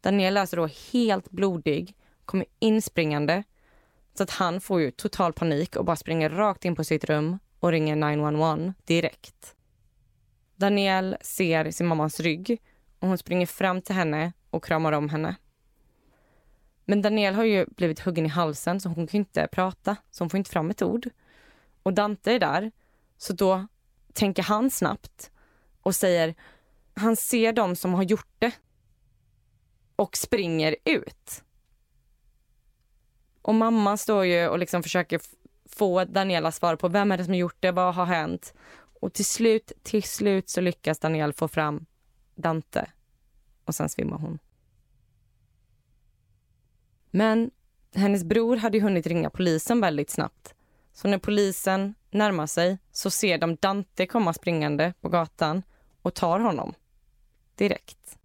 [0.00, 3.44] Daniel är alltså då helt blodig, kommer inspringande.
[4.14, 7.38] Så att han får ju total panik och bara springer rakt in på sitt rum
[7.60, 9.54] och ringer 911 direkt.
[10.62, 12.62] Daniel ser sin mammas rygg
[12.98, 15.36] och hon springer fram till henne och kramar om henne.
[16.84, 20.30] Men Daniel har ju blivit huggen i halsen så hon kan inte prata, så hon
[20.30, 21.08] får inte fram ett ord.
[21.82, 22.72] Och Dante är där,
[23.18, 23.66] så då
[24.12, 25.30] tänker han snabbt
[25.82, 26.34] och säger
[26.94, 28.52] han ser dem som har gjort det
[29.96, 31.44] och springer ut.
[33.42, 35.20] Och mamman står ju och liksom försöker
[35.68, 38.54] få Daniela svar på vem är det som har gjort det, vad har hänt?
[39.02, 41.86] Och till slut, till slut så lyckas Daniel få fram
[42.34, 42.90] Dante
[43.64, 44.38] och sen svimmar hon.
[47.10, 47.50] Men
[47.94, 50.54] hennes bror hade hunnit ringa polisen väldigt snabbt.
[50.92, 55.62] Så när polisen närmar sig så ser de Dante komma springande på gatan
[56.02, 56.74] och tar honom
[57.54, 58.18] direkt.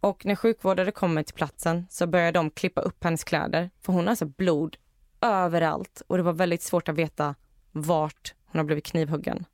[0.00, 4.04] Och när sjukvårdare kommer till platsen så börjar de klippa upp hennes kläder för hon
[4.04, 4.76] har alltså blod
[5.20, 7.34] överallt och det var väldigt svårt att veta
[7.72, 9.44] vart hon har blivit knivhuggen.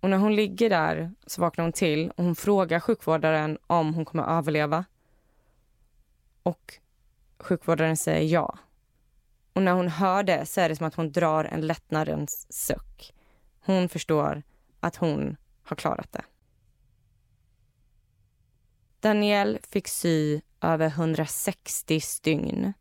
[0.00, 4.04] Och när hon ligger där så vaknar hon till och hon frågar sjukvårdaren om hon
[4.04, 4.84] kommer att överleva.
[6.42, 6.74] Och
[7.38, 8.58] sjukvårdaren säger ja.
[9.52, 13.14] Och när hon hör det så är det som att hon drar en lättnadens suck.
[13.60, 14.42] Hon förstår
[14.80, 16.24] att hon har klarat det.
[19.00, 22.72] Danielle fick sy över 160 stygn,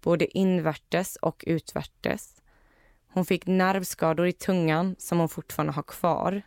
[0.00, 2.37] både invärtes och utvärtes.
[3.08, 6.42] Hon fick nervskador i tungan som hon fortfarande har kvar.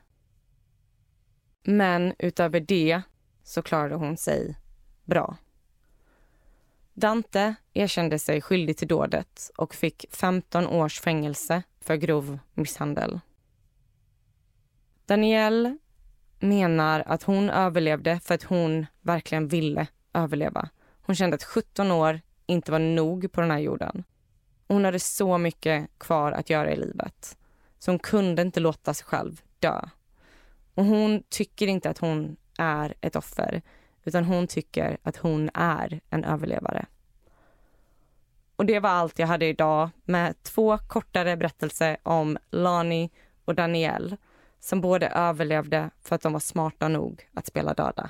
[1.64, 3.02] Men utöver det
[3.44, 4.58] så klarade hon sig
[5.06, 5.38] bra.
[6.94, 13.20] Dante erkände sig skyldig till dådet och fick 15 års fängelse för grov misshandel.
[15.06, 15.78] Danielle
[16.40, 20.70] menar att hon överlevde för att hon verkligen ville överleva.
[21.02, 24.04] Hon kände att 17 år inte var nog på den här jorden.
[24.72, 27.38] Hon hade så mycket kvar att göra i livet.
[27.80, 29.82] Så hon kunde inte låta sig själv dö.
[30.74, 33.62] Och hon tycker inte att hon är ett offer
[34.04, 36.86] utan hon tycker att hon är en överlevare.
[38.56, 43.10] Och det var allt jag hade idag med två kortare berättelser om Lani
[43.46, 44.18] och Danielle
[44.60, 48.10] som både överlevde för att de var smarta nog att spela döda.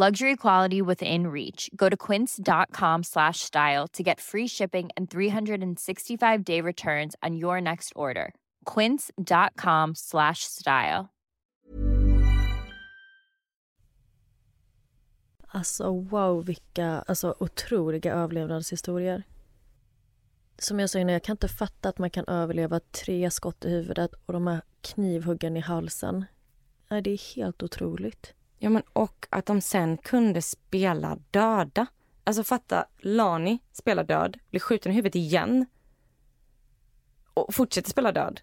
[0.00, 1.68] Luxury quality within reach.
[1.76, 7.92] Go to quince.com slash style to get free shipping and 365-day returns on your next
[7.94, 8.32] order.
[8.64, 11.10] quince.com slash style.
[15.48, 19.22] Alltså wow, vilka alltså, otroliga överlevnadshistorier.
[20.58, 23.70] Som jag sa innan, jag kan inte fatta att man kan överleva tre skott i
[23.70, 26.24] huvudet och de här knivhuggen i halsen.
[26.90, 28.34] Nej, det är helt otroligt.
[28.62, 31.86] Ja, men och att de sen kunde spela döda.
[32.24, 35.66] Alltså fatta, Lani spelar död, blir skjuten i huvudet igen
[37.34, 38.40] och fortsätter spela död.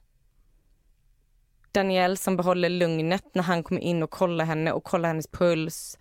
[1.71, 5.97] Daniel som behåller lugnet när han kommer in och kollar henne och kollar hennes puls.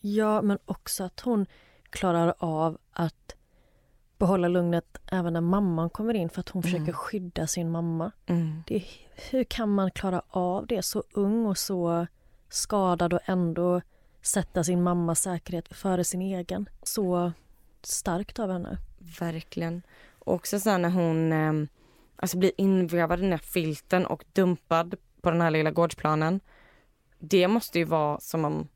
[0.00, 1.46] Ja, men också att hon
[1.90, 3.34] klarar av att
[4.16, 8.12] behålla lugnet även när mamman kommer in för att hon försöker skydda sin mamma.
[8.26, 8.62] Mm.
[8.66, 8.84] Det,
[9.30, 12.06] hur kan man klara av det så ung och så
[12.48, 13.80] skadad och ändå
[14.22, 16.68] sätta sin mammas säkerhet före sin egen?
[16.82, 17.32] Så
[17.82, 18.78] starkt av henne.
[19.20, 19.82] Verkligen.
[20.18, 21.68] Och också sen när hon eh,
[22.16, 26.40] alltså blir invevad i den här filten och dumpad på den här lilla gårdsplanen.
[27.18, 28.68] Det måste ju vara som om,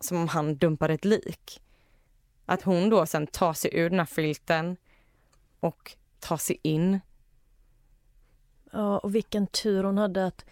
[0.00, 1.62] som om han dumpade ett lik.
[2.46, 4.76] Att hon då sen tar sig ur den här filten
[5.60, 7.00] och tar sig in.
[8.72, 10.44] Ja, och vilken tur hon hade att,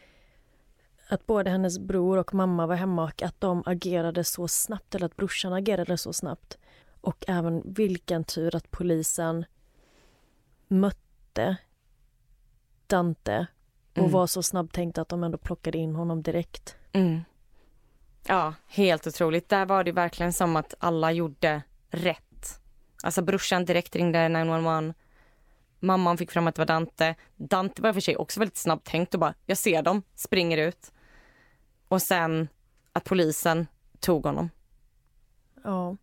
[1.13, 5.07] att både hennes bror och mamma var hemma och att de agerade så snabbt, eller
[5.07, 6.59] att brorsan agerade så snabbt.
[7.01, 9.45] Och även vilken tur att polisen
[10.69, 11.57] mötte
[12.87, 13.47] Dante
[13.93, 14.11] och Mm.
[14.11, 16.77] var så snabbtänkt att de ändå plockade in honom direkt.
[16.93, 17.21] Mm.
[18.27, 19.49] Ja, helt otroligt.
[19.49, 22.61] Där var det verkligen som att alla gjorde rätt.
[23.03, 24.95] Alltså brorsan direkt ringde 911.
[25.81, 27.15] Mamman fick fram att det var Dante.
[27.37, 30.03] Dante var i och för sig också väldigt snabbt tänkt och bara, jag ser dem,
[30.15, 30.93] springer ut.
[31.93, 32.49] Och sen
[32.93, 33.67] att polisen
[34.01, 34.51] tog honom.
[35.65, 35.97] Ja.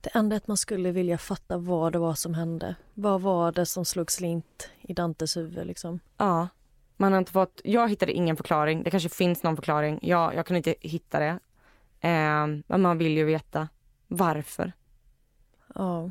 [0.00, 2.74] Det enda är att man skulle vilja fatta vad det var som hände.
[2.94, 6.00] Vad var det som slog slint i Dantes huvud liksom?
[6.16, 6.48] Ja,
[6.96, 8.82] man har inte fått, jag hittade ingen förklaring.
[8.82, 9.98] Det kanske finns någon förklaring.
[10.02, 11.38] Jag, jag kunde inte hitta det.
[12.00, 13.68] Eh, men man vill ju veta
[14.08, 14.72] varför.
[15.74, 16.10] Ja.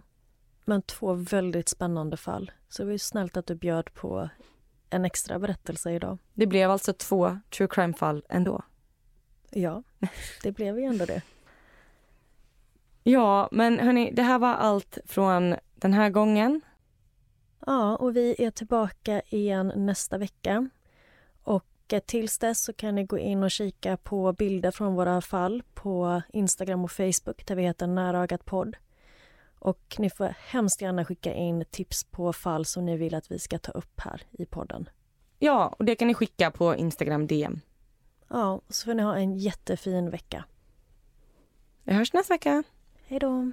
[0.66, 2.52] Men två väldigt spännande fall.
[2.70, 4.30] Så det var ju snällt att du bjöd på
[4.94, 6.18] en extra berättelse idag.
[6.34, 8.62] Det blev alltså två true crime-fall ändå.
[9.50, 9.84] Ja,
[10.44, 11.22] det blev ju ändå det.
[13.04, 16.62] Ja, men hörni, det här var allt från den här gången.
[17.66, 20.70] Ja, och vi är tillbaka igen nästa vecka.
[21.44, 25.22] Och eh, tills dess så kan ni gå in och kika på bilder från våra
[25.22, 28.76] fall på Instagram och Facebook där vi heter Nära ögat podd.
[29.62, 33.40] Och ni får hemskt gärna skicka in tips på fall som ni vill att vi
[33.40, 34.90] ska ta upp här i podden.
[35.40, 37.60] Ja, och det kan ni skicka på Instagram DM.
[38.30, 40.46] Ja, så får ni ha en jättefin vecka.
[41.84, 42.64] Vi hörs nästa vecka.
[43.08, 43.52] Hej då.